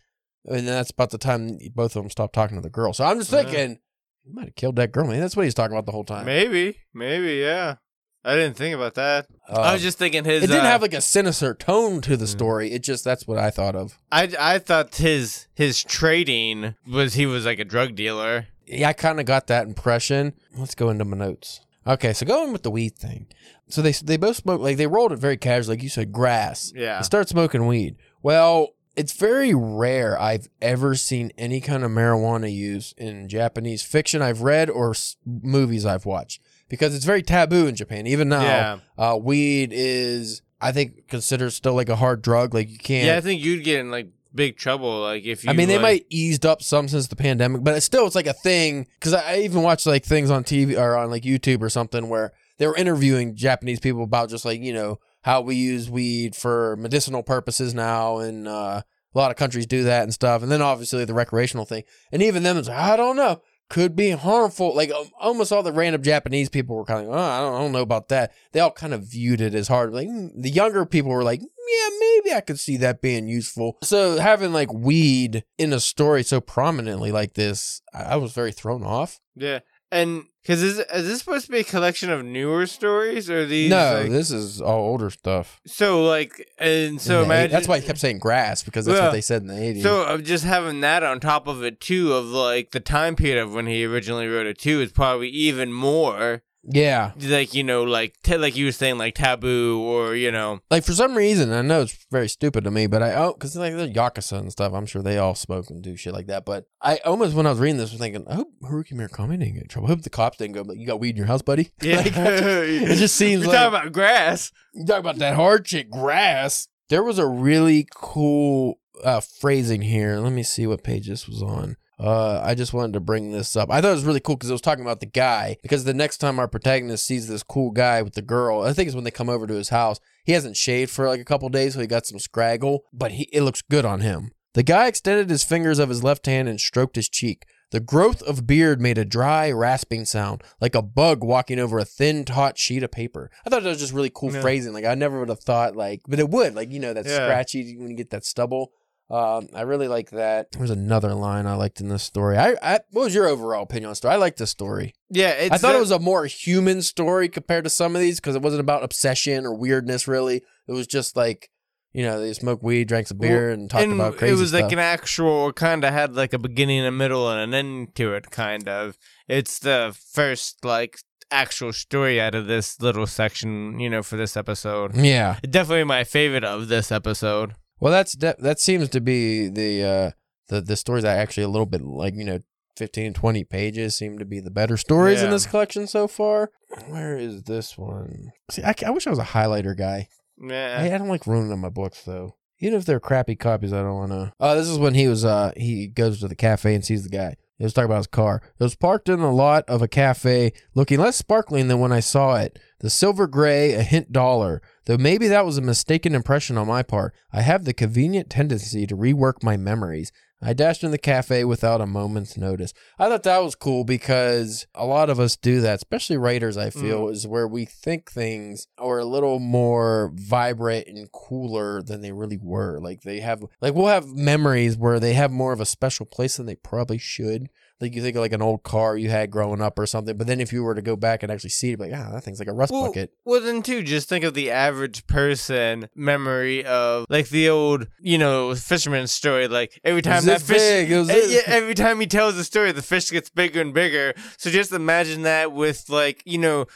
And 0.47 0.57
then 0.59 0.65
that's 0.67 0.91
about 0.91 1.11
the 1.11 1.19
time 1.19 1.59
both 1.75 1.95
of 1.97 2.03
them 2.03 2.11
stopped 2.11 2.35
talking 2.35 2.57
to 2.57 2.63
the 2.63 2.71
girl. 2.71 2.93
So 2.93 3.05
I'm 3.05 3.19
just 3.19 3.31
Yeah. 3.33 3.43
thinking, 3.45 3.79
you 4.25 4.33
might 4.35 4.47
have 4.47 4.55
killed 4.57 4.77
that 4.77 4.91
girl. 4.93 5.07
Man, 5.07 5.21
that's 5.21 5.37
what 5.37 5.45
he's 5.45 5.55
talking 5.55 5.75
about 5.77 5.87
the 5.87 5.93
whole 5.93 6.05
time. 6.05 6.25
Maybe, 6.27 6.79
maybe, 6.95 7.35
yeah. 7.35 7.77
I 8.25 8.35
didn't 8.35 8.57
think 8.57 8.75
about 8.75 8.95
that. 8.97 9.27
I 9.49 9.53
Uh, 9.53 9.73
was 9.73 9.83
just 9.83 9.97
thinking 9.99 10.25
his. 10.25 10.43
it 10.45 10.49
didn't 10.49 10.67
uh, 10.67 10.71
have 10.71 10.83
like 10.83 10.93
a 10.95 11.01
sinister 11.01 11.55
tone 11.55 12.01
to 12.03 12.17
the 12.17 12.27
Mm. 12.27 12.29
story. 12.29 12.73
It 12.73 12.83
just 12.83 13.03
that's 13.05 13.27
what 13.27 13.39
I 13.39 13.51
thought 13.51 13.75
of. 13.75 13.99
I 14.13 14.31
I 14.39 14.59
thought 14.59 14.95
his 14.97 15.47
his 15.55 15.83
trading 15.83 16.75
was 16.87 17.15
he 17.15 17.27
was 17.27 17.45
like 17.47 17.59
a 17.59 17.65
drug 17.65 17.95
dealer. 17.95 18.47
yeah, 18.67 18.89
I 18.89 18.93
kind 18.93 19.19
of 19.21 19.27
got 19.27 19.47
that 19.49 19.67
impression. 19.67 20.35
Let's 20.57 20.75
go 20.75 20.91
into 20.91 21.05
my 21.05 21.17
notes. 21.17 21.61
Okay, 21.87 22.13
so 22.13 22.27
going 22.27 22.53
with 22.53 22.63
the 22.63 22.71
weed 22.71 22.97
thing. 22.97 23.27
So 23.69 23.81
they 23.83 23.93
they 23.93 24.17
both 24.19 24.37
smoke 24.37 24.61
like 24.61 24.77
they 24.77 24.87
rolled 24.87 25.13
it 25.13 25.19
very 25.19 25.37
casually, 25.39 25.77
like 25.77 25.83
you 25.83 25.89
said, 25.89 26.13
grass. 26.13 26.73
Yeah. 26.77 26.99
They 26.99 27.05
start 27.05 27.29
smoking 27.29 27.67
weed. 27.67 27.97
Well, 28.23 28.75
it's 28.97 29.13
very 29.15 29.55
rare 29.55 30.21
I've 30.21 30.49
ever 30.61 30.95
seen 30.95 31.31
any 31.39 31.61
kind 31.63 31.85
of 31.85 31.91
marijuana 31.91 32.53
use 32.53 32.93
in 32.99 33.29
Japanese 33.29 33.83
fiction 33.83 34.21
I've 34.21 34.43
read 34.43 34.69
or 34.69 34.91
s- 34.91 35.17
movies 35.25 35.87
I've 35.87 36.05
watched 36.05 36.43
because 36.71 36.95
it's 36.95 37.05
very 37.05 37.23
taboo 37.23 37.67
in 37.67 37.75
Japan. 37.77 38.07
Even 38.07 38.31
now, 38.31 38.41
Yeah. 38.43 38.79
uh, 38.97 39.17
weed 39.19 39.71
is, 39.75 40.41
I 40.61 40.73
think, 40.73 41.09
considered 41.09 41.51
still 41.51 41.75
like 41.75 41.91
a 41.91 41.97
hard 41.97 42.23
drug. 42.23 42.55
Like 42.55 42.71
you 42.71 42.79
can't. 42.79 43.07
Yeah, 43.07 43.17
I 43.19 43.21
think 43.21 43.43
you'd 43.45 43.63
get 43.65 43.81
in 43.81 43.91
like 43.91 44.09
big 44.35 44.57
trouble. 44.57 45.01
Like 45.03 45.25
if 45.25 45.45
you. 45.45 45.51
I 45.51 45.53
mean, 45.53 45.69
they 45.69 45.75
like- 45.75 45.83
might 45.83 46.07
eased 46.09 46.47
up 46.47 46.63
some 46.63 46.89
since 46.89 47.09
the 47.09 47.17
pandemic, 47.17 47.63
but 47.63 47.77
it's 47.77 47.85
still 47.85 48.07
it's 48.07 48.15
like 48.15 48.27
a 48.27 48.33
thing. 48.33 48.87
Because 48.99 49.13
I, 49.13 49.35
I 49.35 49.39
even 49.41 49.63
watched 49.63 49.87
like 49.87 50.05
things 50.07 50.31
on 50.31 50.45
TV 50.45 50.79
or 50.79 50.97
on 50.97 51.11
like 51.11 51.25
YouTube 51.25 51.61
or 51.61 51.69
something 51.69 52.09
where 52.09 52.33
they 52.59 52.67
were 52.67 52.77
interviewing 52.77 53.35
Japanese 53.37 53.81
people 53.81 54.03
about 54.05 54.31
just 54.31 54.45
like 54.47 54.61
you 54.63 54.73
know 54.73 54.99
how 55.23 55.43
we 55.43 55.55
use 55.55 55.91
weed 55.91 56.35
for 56.35 56.77
medicinal 56.77 57.23
purposes 57.23 57.75
now, 57.75 58.19
and 58.19 58.47
uh, 58.49 58.81
a 59.15 59.19
lot 59.19 59.31
of 59.31 59.37
countries 59.37 59.67
do 59.67 59.83
that 59.85 60.03
and 60.05 60.15
stuff. 60.15 60.43
And 60.43 60.51
then 60.51 60.63
obviously 60.63 61.05
the 61.05 61.13
recreational 61.15 61.65
thing, 61.67 61.83
and 62.13 62.23
even 62.23 62.43
them, 62.43 62.57
it's 62.57 62.69
like 62.69 62.79
I 62.79 62.97
don't 62.97 63.17
know, 63.17 63.41
could 63.71 63.97
be 63.97 64.11
harmful. 64.11 64.75
Like 64.75 64.91
um, 64.91 65.09
almost 65.19 65.53
all 65.53 65.63
the 65.63 65.73
random 65.73 66.03
Japanese 66.03 66.51
people 66.51 66.77
were 66.77 66.85
kind 66.85 67.07
of, 67.07 67.15
oh, 67.15 67.19
I 67.19 67.41
don't, 67.41 67.55
I 67.55 67.59
don't 67.59 67.73
know 67.73 67.81
about 67.81 68.09
that. 68.09 68.33
They 68.53 68.61
all 68.61 68.73
kind 68.73 68.93
of 68.93 69.05
viewed 69.05 69.41
it 69.41 69.55
as 69.55 69.69
hard. 69.69 69.95
Like 69.95 70.09
mm, 70.09 70.31
the 70.37 70.51
younger 70.51 70.85
people 70.85 71.11
were 71.11 71.23
like, 71.23 71.41
yeah, 71.41 71.89
maybe 72.01 72.35
I 72.35 72.41
could 72.41 72.59
see 72.59 72.77
that 72.79 73.01
being 73.01 73.29
useful. 73.29 73.79
So 73.83 74.19
having 74.19 74.53
like 74.53 74.73
weed 74.73 75.45
in 75.57 75.73
a 75.73 75.81
story 75.81 76.23
so 76.23 76.41
prominently 76.41 77.13
like 77.13 77.35
this, 77.35 77.81
I 77.95 78.11
I 78.11 78.17
was 78.17 78.33
very 78.33 78.53
thrown 78.53 78.83
off. 78.83 79.21
Yeah, 79.37 79.61
and 79.93 80.25
because 80.43 80.63
is 80.63 80.79
is 80.79 81.07
this 81.07 81.19
supposed 81.19 81.47
to 81.47 81.53
be 81.53 81.59
a 81.59 81.65
collection 81.65 82.11
of 82.11 82.25
newer 82.25 82.67
stories 82.67 83.29
or 83.29 83.45
these? 83.45 83.71
no, 83.71 84.01
like- 84.03 84.11
this 84.11 84.31
is 84.31 84.61
all 84.61 84.81
older 84.81 85.11
stuff. 85.11 85.61
so 85.67 86.05
like 86.05 86.49
and 86.59 87.01
so 87.01 87.23
In 87.23 87.29
the 87.29 87.35
eight- 87.35 87.51
that's 87.51 87.69
why 87.69 87.77
I 87.77 87.81
kept 87.81 87.99
saying 87.99 88.19
grass 88.19 88.63
because 88.63 88.87
that's 88.87 88.99
Yeah. 88.99 89.05
what 89.07 89.13
they 89.13 89.21
said 89.21 89.43
in 89.43 89.49
the 89.49 89.63
eighties. 89.63 89.83
So 89.83 90.03
uh, 90.03 90.19
just 90.19 90.45
having 90.45 90.81
that 90.81 91.03
on 91.03 91.21
top 91.21 91.47
of 91.47 91.63
it 91.63 91.81
too, 91.81 92.13
of 92.15 92.27
like 92.27 92.71
the 92.71 92.81
time 92.81 93.17
period 93.17 93.43
of 93.43 93.53
when 93.53 93.67
he 93.67 93.85
originally 93.85 94.27
wrote 94.29 94.47
it 94.47 94.59
too, 94.59 94.81
is 94.81 94.93
probably 94.93 95.29
even 95.29 95.73
more 95.73 96.43
yeah, 96.63 97.13
like 97.21 97.55
you 97.55 97.65
know 97.65 97.85
like 97.85 98.17
ta- 98.23 98.37
like 98.37 98.57
you 98.57 98.67
were 98.67 98.73
saying 98.73 98.99
like 98.99 99.15
taboo 99.15 99.81
or 99.81 100.15
you 100.15 100.31
know 100.31 100.61
like 100.71 100.85
for 100.85 100.93
some 100.93 101.17
reason, 101.17 101.53
I 101.53 101.63
know 101.63 101.83
it's 101.83 102.07
very 102.11 102.29
stupid 102.29 102.65
to 102.65 102.71
me, 102.71 102.87
but 102.87 103.03
I 103.03 103.15
oh, 103.15 103.33
because 103.33 103.57
like 103.57 103.75
the 103.75 103.89
yakuza 103.89 104.39
and 104.39 104.53
stuff, 104.53 104.73
I'm 104.75 104.87
sure 104.87 105.03
they 105.03 105.19
all 105.19 105.35
smoke 105.35 105.71
and 105.71 105.83
do 105.83 105.97
shit 105.97 106.13
like 106.13 106.27
that. 106.27 106.45
But 106.45 106.67
I 106.83 106.99
almost 106.99 107.35
when 107.35 107.47
I 107.47 107.51
was 107.51 107.59
reading 107.59 107.79
this 107.79 107.93
was 107.93 108.01
thinking, 108.01 108.27
I 108.29 108.35
hope 108.35 108.53
Haruki 108.63 108.93
Murakami 108.93 109.39
didn't 109.39 109.55
get 109.55 109.63
in 109.63 109.69
trouble. 109.69 109.89
I 109.89 109.93
hope 109.93 110.03
the 110.03 110.11
cops 110.11 110.37
didn't 110.37 110.55
go, 110.55 110.63
like, 110.63 110.79
you 110.79 110.87
got 110.87 111.01
weed 111.01 111.11
in 111.11 111.17
your 111.17 111.27
house, 111.27 111.43
buddy. 111.43 111.71
Like, 111.83 112.13
it 112.15 112.97
just 112.97 113.17
seems 113.17 113.43
You're 113.43 113.53
like 113.53 113.59
talking 113.59 113.79
about 113.79 113.93
grass. 113.93 114.53
You 114.75 114.85
talk 114.85 115.01
about 115.01 115.17
that 115.17 115.35
hard 115.35 115.67
shit 115.67 115.91
grass. 115.91 116.69
There 116.89 117.03
was 117.03 117.19
a 117.19 117.27
really 117.27 117.87
cool 117.95 118.81
uh, 119.03 119.21
phrasing 119.21 119.83
here. 119.83 120.19
Let 120.19 120.33
me 120.33 120.43
see 120.43 120.67
what 120.67 120.85
page 120.85 121.09
this 121.09 121.27
was 121.27 121.43
on. 121.43 121.77
Uh, 122.01 122.41
I 122.43 122.55
just 122.55 122.73
wanted 122.73 122.95
to 122.95 123.01
bring 123.01 123.31
this 123.33 123.57
up. 123.57 123.71
I 123.71 123.81
thought 123.81 123.91
it 123.91 123.95
was 123.95 124.05
really 124.05 124.21
cool 124.21 124.37
because 124.37 124.49
it 124.49 124.55
was 124.55 124.61
talking 124.63 124.83
about 124.85 125.01
the 125.01 125.07
guy. 125.07 125.59
Because 125.63 125.85
the 125.85 125.93
next 125.95 126.19
time 126.19 126.39
our 126.39 126.49
protagonist 126.49 127.05
sees 127.05 127.29
this 127.29 127.43
cool 127.43 127.71
guy 127.71 128.01
with 128.03 128.15
the 128.15 128.23
girl, 128.23 128.63
I 128.63 128.73
think 128.73 128.87
it's 128.87 128.95
when 128.95 129.05
they 129.05 129.11
come 129.11 129.29
over 129.29 129.47
to 129.47 129.55
his 129.55 129.69
house. 129.69 130.01
He 130.25 130.33
hasn't 130.33 130.57
shaved 130.57 130.91
for 130.91 131.07
like 131.09 131.21
a 131.21 131.25
couple 131.25 131.49
days, 131.51 131.75
so 131.75 131.81
he 131.81 131.87
got 131.87 132.07
some 132.07 132.19
scraggle, 132.19 132.81
but 132.93 133.13
he 133.13 133.25
it 133.33 133.43
looks 133.43 133.63
good 133.63 133.85
on 133.85 134.01
him. 134.01 134.33
The 134.55 134.63
guy 134.63 134.87
extended 134.87 135.29
his 135.31 135.45
fingers 135.45 135.79
of 135.79 135.89
his 135.91 136.03
left 136.03 136.27
hand 136.27 136.49
and 136.49 136.61
stroked 136.61 136.97
his 136.97 137.09
cheek. 137.09 137.45
The 137.71 137.79
growth 137.79 138.21
of 138.23 138.49
beard 138.49 138.81
made 138.81 138.99
a 138.99 139.05
dry, 139.05 139.53
rasping 139.53 140.05
sound, 140.05 140.43
like 140.61 140.75
a 140.75 140.83
bug 140.83 141.23
walking 141.23 141.61
over 141.61 141.79
a 141.79 141.85
thin, 141.85 142.25
taut 142.25 142.59
sheet 142.59 142.83
of 142.83 142.91
paper. 142.91 143.31
I 143.47 143.51
thought 143.51 143.63
that 143.63 143.69
was 143.69 143.79
just 143.79 143.93
really 143.93 144.11
cool 144.13 144.33
Yeah. 144.35 144.41
phrasing. 144.41 144.73
Like 144.73 144.85
I 144.85 144.95
never 144.97 145.21
would 145.21 145.29
have 145.29 145.39
thought 145.41 145.77
like, 145.77 146.01
but 146.09 146.19
it 146.19 146.31
would. 146.31 146.57
Like 146.57 146.73
you 146.73 146.81
know 146.81 146.93
that 146.93 147.07
Yeah. 147.07 147.15
scratchy 147.27 147.77
when 147.79 147.91
you 147.91 147.97
get 147.97 148.11
that 148.11 148.25
stubble. 148.25 148.73
Um, 149.11 149.49
I 149.55 149.63
really 149.63 149.89
like 149.89 150.11
that. 150.11 150.53
There's 150.53 150.71
another 150.71 151.15
line 151.15 151.47
I 151.47 151.55
liked 151.55 151.81
in 151.81 151.89
this 151.89 152.03
story. 152.05 152.37
I, 152.39 152.55
I 152.63 152.79
what 152.93 153.05
was 153.05 153.15
your 153.15 153.27
overall 153.27 153.65
opinion 153.65 153.87
on 153.87 153.93
the 153.93 153.97
story? 153.97 154.15
I 154.15 154.19
liked 154.19 154.39
this 154.39 154.51
story. 154.51 154.95
Yeah, 155.11 155.31
it's 155.31 155.53
I 155.55 155.59
thought 155.59 155.73
that- 155.73 155.79
it 155.79 155.81
was 155.81 155.91
a 155.91 155.99
more 155.99 156.27
human 156.27 156.81
story 156.83 157.29
compared 157.29 157.65
to 157.65 157.71
some 157.71 157.97
of 157.97 158.01
these 158.01 158.21
because 158.21 158.37
it 158.37 158.43
wasn't 158.43 158.61
about 158.61 158.85
obsession 158.85 159.45
or 159.45 159.55
weirdness. 159.55 160.07
Really, 160.07 160.43
it 160.69 160.73
was 160.73 160.87
just 160.87 161.17
like 161.17 161.51
you 161.93 162.05
know 162.05 162.21
they 162.21 162.33
smoked 162.33 162.63
weed, 162.63 162.87
drank 162.87 163.09
some 163.09 163.19
beer, 163.19 163.51
and 163.51 163.69
talked 163.69 163.83
and 163.83 163.95
about 163.95 164.17
crazy 164.17 164.33
It 164.35 164.39
was 164.39 164.51
stuff. 164.51 164.63
like 164.63 164.73
an 164.73 164.79
actual 164.79 165.53
kind 165.53 165.83
of 165.83 165.93
had 165.93 166.15
like 166.15 166.33
a 166.33 166.39
beginning, 166.39 166.87
a 166.87 166.93
middle, 166.93 167.29
and 167.29 167.41
an 167.41 167.53
end 167.55 167.97
to 167.97 168.15
it. 168.15 168.31
Kind 168.31 168.69
of. 168.69 168.97
It's 169.27 169.59
the 169.59 169.97
first 170.13 170.65
like 170.65 170.99
actual 171.33 171.73
story 171.73 172.21
out 172.21 172.35
of 172.37 172.47
this 172.47 172.81
little 172.81 173.07
section, 173.07 173.79
you 173.81 173.91
know, 173.91 174.03
for 174.05 174.17
this 174.17 174.37
episode. 174.37 174.97
yeah. 174.97 175.39
Definitely 175.49 175.85
my 175.85 176.05
favorite 176.05 176.45
of 176.45 176.69
this 176.69 176.91
episode. 176.93 177.55
Well, 177.81 177.93
that's 177.93 178.13
de- 178.13 178.37
that 178.39 178.61
seems 178.61 178.89
to 178.91 179.01
be 179.01 179.49
the 179.49 179.83
uh 179.85 180.11
the 180.49 180.61
the 180.61 180.77
stories 180.77 181.03
that 181.05 181.19
actually 181.19 181.45
a 181.45 181.49
little 181.49 181.67
bit 181.67 181.81
like 181.83 182.15
you 182.15 182.25
know 182.25 182.41
15 182.77 183.15
20 183.15 183.45
pages 183.45 183.97
seem 183.97 184.19
to 184.19 184.25
be 184.25 184.41
the 184.41 184.51
better 184.51 184.77
stories 184.77 185.23
in 185.23 185.31
this 185.31 185.47
collection 185.47 185.87
so 185.87 186.07
far. 186.07 186.51
Where 186.89 187.17
is 187.19 187.43
this 187.43 187.77
one? 187.77 188.31
See, 188.51 188.63
I, 188.63 188.75
I 188.87 188.91
wish 188.91 189.07
I 189.07 189.11
was 189.11 189.19
a 189.19 189.25
highlighter 189.25 189.77
guy. 189.77 190.09
Yeah. 190.41 190.79
I, 190.81 190.95
I 190.95 190.99
don't 190.99 191.09
like 191.09 191.27
ruining 191.27 191.59
my 191.61 191.69
books 191.69 192.03
though. 192.05 192.37
Even 192.61 192.79
if 192.79 192.85
they're 192.85 193.01
crappy 193.01 193.37
copies, 193.37 193.73
I 193.73 193.81
don't 193.83 193.97
want 193.97 194.13
to. 194.13 194.33
Oh, 194.39 194.55
this 194.55 194.69
is 194.69 194.79
when 194.79 194.95
he 194.95 195.09
was. 195.09 195.25
Uh, 195.25 195.53
he 195.57 195.89
goes 195.89 196.21
to 196.21 196.29
the 196.29 196.37
cafe 196.37 196.75
and 196.75 196.85
sees 196.85 197.03
the 197.03 197.09
guy. 197.09 197.37
He 197.61 197.65
was 197.65 197.75
talking 197.75 197.91
about 197.91 197.99
his 197.99 198.07
car. 198.07 198.41
It 198.59 198.65
was 198.65 198.75
parked 198.75 199.11
in 199.11 199.21
the 199.21 199.31
lot 199.31 199.69
of 199.69 199.83
a 199.83 199.87
cafe, 199.87 200.55
looking 200.75 200.99
less 200.99 201.17
sparkling 201.17 201.69
than 201.69 201.79
when 201.79 201.93
I 201.93 202.01
saw 202.01 202.37
it. 202.37 202.59
The 202.79 202.89
silver 202.89 203.27
gray, 203.27 203.75
a 203.75 203.83
hint 203.83 204.13
dollar. 204.13 204.63
Though 204.87 204.97
maybe 204.97 205.29
that 205.29 205.45
was 205.45 205.59
a 205.59 205.61
mistaken 205.61 206.15
impression 206.15 206.57
on 206.57 206.69
my 206.69 206.83
part. 206.83 207.15
I 207.35 207.43
have 207.43 207.67
the 207.67 207.75
convenient 207.75 208.31
tendency 208.31 208.87
to 208.87 208.97
rework 208.97 209.43
my 209.43 209.59
memories. 209.59 210.11
I 210.43 210.55
dashed 210.55 210.83
in 210.83 210.91
the 210.91 210.99
cafe 210.99 211.45
without 211.45 211.83
a 211.83 211.87
moment's 211.87 212.37
notice. 212.37 212.73
I 212.99 213.09
thought 213.09 213.25
that 213.25 213.43
was 213.43 213.55
cool 213.55 213.85
because 213.85 214.67
a 214.75 214.87
lot 214.87 215.11
of 215.11 215.21
us 215.21 215.37
do 215.37 215.61
that, 215.61 215.77
especially 215.77 216.17
writers, 216.17 216.57
I 216.57 216.71
feel, 216.71 217.07
mm. 217.07 217.13
is 217.13 217.27
where 217.27 217.47
we 217.47 217.67
think 217.67 218.11
things 218.11 218.67
are 218.79 218.99
a 218.99 219.05
little 219.05 219.39
more 219.39 220.13
vibrant 220.15 220.87
and 220.89 221.13
cooler 221.13 221.83
than 221.83 222.01
they 222.01 222.13
really 222.13 222.39
were. 222.41 222.81
Like 222.81 223.03
they 223.03 223.21
have, 223.21 223.45
like 223.61 223.75
we'll 223.75 223.87
have 223.87 224.07
memories 224.07 224.79
where 224.79 224.99
they 224.99 225.13
have 225.13 225.31
more 225.31 225.53
of 225.53 225.61
a 225.61 225.67
special 225.67 226.07
place 226.07 226.39
than 226.39 226.47
they 226.47 226.57
probably 226.57 226.99
should. 226.99 227.49
Like 227.81 227.95
you 227.95 228.03
think 228.03 228.17
of 228.17 228.21
like 228.21 228.33
an 228.33 228.43
old 228.43 228.63
car 228.63 228.97
you 228.97 229.09
had 229.09 229.31
growing 229.31 229.61
up 229.63 229.79
or 229.79 229.87
something, 229.87 230.17
but 230.17 230.27
then 230.27 230.41
if 230.41 230.53
you 230.53 230.63
were 230.63 230.75
to 230.75 230.83
go 230.83 230.97
back 230.97 231.23
and 231.23 231.33
actually 231.33 231.51
see 231.51 231.73
it, 231.73 231.81
like, 231.81 231.93
ah, 231.95 232.11
that 232.13 232.23
thing's 232.23 232.39
like 232.39 232.49
a 232.49 232.53
rust 232.53 232.73
Well, 232.73 232.87
bucket. 232.87 233.13
well, 233.25 233.41
then 233.41 233.63
too, 233.63 233.83
just 233.83 234.09
think 234.09 234.25
of 234.25 234.35
the 234.35 234.51
average 234.51 235.07
person 235.07 235.89
memory 235.95 236.65
of 236.65 237.07
like 237.09 237.29
the 237.31 237.49
old, 237.49 237.87
you 238.01 238.19
know, 238.19 238.55
fisherman 238.55 239.07
story. 239.07 239.49
Like 239.49 239.81
every 239.83 240.03
time 240.03 240.25
that 240.27 240.43
fish, 240.43 240.59
big, 240.59 240.91
it 240.91 240.99
was 240.99 241.09
Eh, 241.11 241.41
every 241.47 241.75
time 241.75 242.01
he 242.01 242.07
tells 242.07 242.37
the 242.37 242.45
story, 242.45 242.73
the 242.73 242.83
fish 242.83 243.11
gets 243.11 243.31
bigger 243.31 243.61
and 243.61 243.73
bigger. 243.73 244.15
So 244.37 244.51
just 244.51 244.73
imagine 244.73 245.23
that 245.23 245.53
with 245.53 245.89
like, 245.89 246.23
you 246.25 246.39
know. 246.39 246.67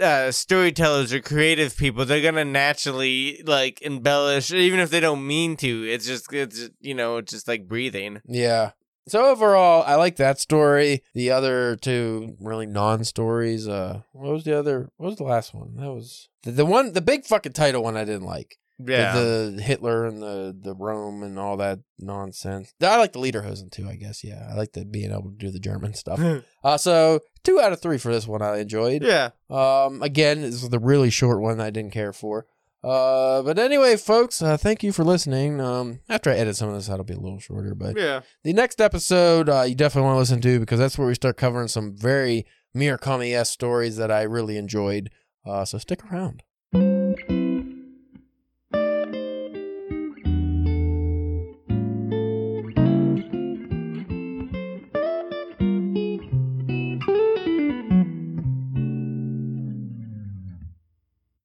Uh, 0.00 0.30
storytellers 0.30 1.12
or 1.12 1.18
creative 1.18 1.76
people, 1.76 2.04
they're 2.04 2.22
gonna 2.22 2.44
naturally 2.44 3.42
like 3.44 3.82
embellish, 3.82 4.52
even 4.52 4.78
if 4.78 4.90
they 4.90 5.00
don't 5.00 5.26
mean 5.26 5.56
to. 5.56 5.82
It's 5.90 6.06
just, 6.06 6.32
it's 6.32 6.70
you 6.80 6.94
know, 6.94 7.16
it's 7.16 7.32
just 7.32 7.48
like 7.48 7.66
breathing. 7.66 8.20
Yeah. 8.24 8.70
So 9.08 9.26
overall, 9.30 9.82
I 9.86 9.96
like 9.96 10.16
that 10.16 10.38
story. 10.38 11.02
The 11.14 11.30
other 11.32 11.76
two 11.76 12.36
really 12.40 12.66
non-stories. 12.66 13.66
Uh, 13.68 14.02
what 14.12 14.32
was 14.32 14.44
the 14.44 14.56
other? 14.58 14.90
What 14.96 15.08
was 15.08 15.16
the 15.16 15.24
last 15.24 15.54
one? 15.54 15.74
That 15.76 15.90
was 15.92 16.28
the, 16.44 16.52
the 16.52 16.66
one, 16.66 16.92
the 16.92 17.00
big 17.00 17.24
fucking 17.24 17.52
title 17.52 17.82
one. 17.82 17.96
I 17.96 18.04
didn't 18.04 18.24
like. 18.26 18.56
The- 18.78 18.92
Yeah, 18.92 19.12
The, 19.14 19.62
Hitler 19.62 20.06
and 20.06 20.22
the 20.22 20.56
the 20.58 20.74
Rome 20.74 21.22
and 21.22 21.38
all 21.38 21.56
that 21.58 21.80
nonsense. 21.98 22.72
I 22.82 22.96
like 22.98 23.12
the 23.12 23.18
Lederhosen 23.20 23.70
too. 23.70 23.88
I 23.88 23.96
guess. 23.96 24.22
Yeah, 24.24 24.48
I 24.50 24.54
like 24.54 24.72
the 24.72 24.84
being 24.84 25.10
able 25.12 25.30
to 25.30 25.36
do 25.36 25.50
the 25.50 25.58
German 25.60 25.94
stuff. 25.94 26.20
uh, 26.64 26.76
so 26.78 27.20
two 27.44 27.60
out 27.60 27.72
of 27.72 27.80
three 27.80 27.98
for 27.98 28.12
this 28.12 28.26
one. 28.26 28.42
I 28.42 28.58
enjoyed. 28.58 29.02
yeah. 29.02 29.30
Um, 29.50 30.02
again, 30.02 30.42
this 30.42 30.60
was 30.62 30.70
the 30.70 30.78
really 30.78 31.10
short 31.10 31.40
one 31.40 31.60
I 31.60 31.70
didn't 31.70 31.92
care 31.92 32.12
for. 32.12 32.46
Uh, 32.84 33.42
but 33.42 33.58
anyway, 33.58 33.96
folks, 33.96 34.42
uh, 34.42 34.56
thank 34.56 34.82
you 34.82 34.92
for 34.92 35.04
listening. 35.04 35.60
Um, 35.60 36.00
after 36.08 36.30
I 36.30 36.34
edit 36.34 36.56
some 36.56 36.68
of 36.68 36.74
this, 36.74 36.88
that'll 36.88 37.04
be 37.04 37.14
a 37.14 37.18
little 37.20 37.38
shorter, 37.38 37.74
but 37.74 37.96
Yeah. 37.96 38.22
the 38.42 38.52
next 38.52 38.80
episode 38.80 39.48
uh, 39.48 39.62
you 39.62 39.74
definitely 39.74 40.06
want 40.06 40.16
to 40.16 40.18
listen 40.20 40.40
to 40.40 40.58
because 40.60 40.78
that's 40.80 40.98
where 40.98 41.06
we 41.06 41.14
start 41.14 41.36
covering 41.36 41.68
some 41.68 41.94
very 41.96 42.44
Murakami-esque 42.76 43.52
stories 43.52 43.96
that 43.98 44.10
I 44.10 44.22
really 44.22 44.56
enjoyed. 44.56 45.10
Uh, 45.46 45.64
so 45.64 45.78
stick 45.78 46.00
around. 46.12 46.42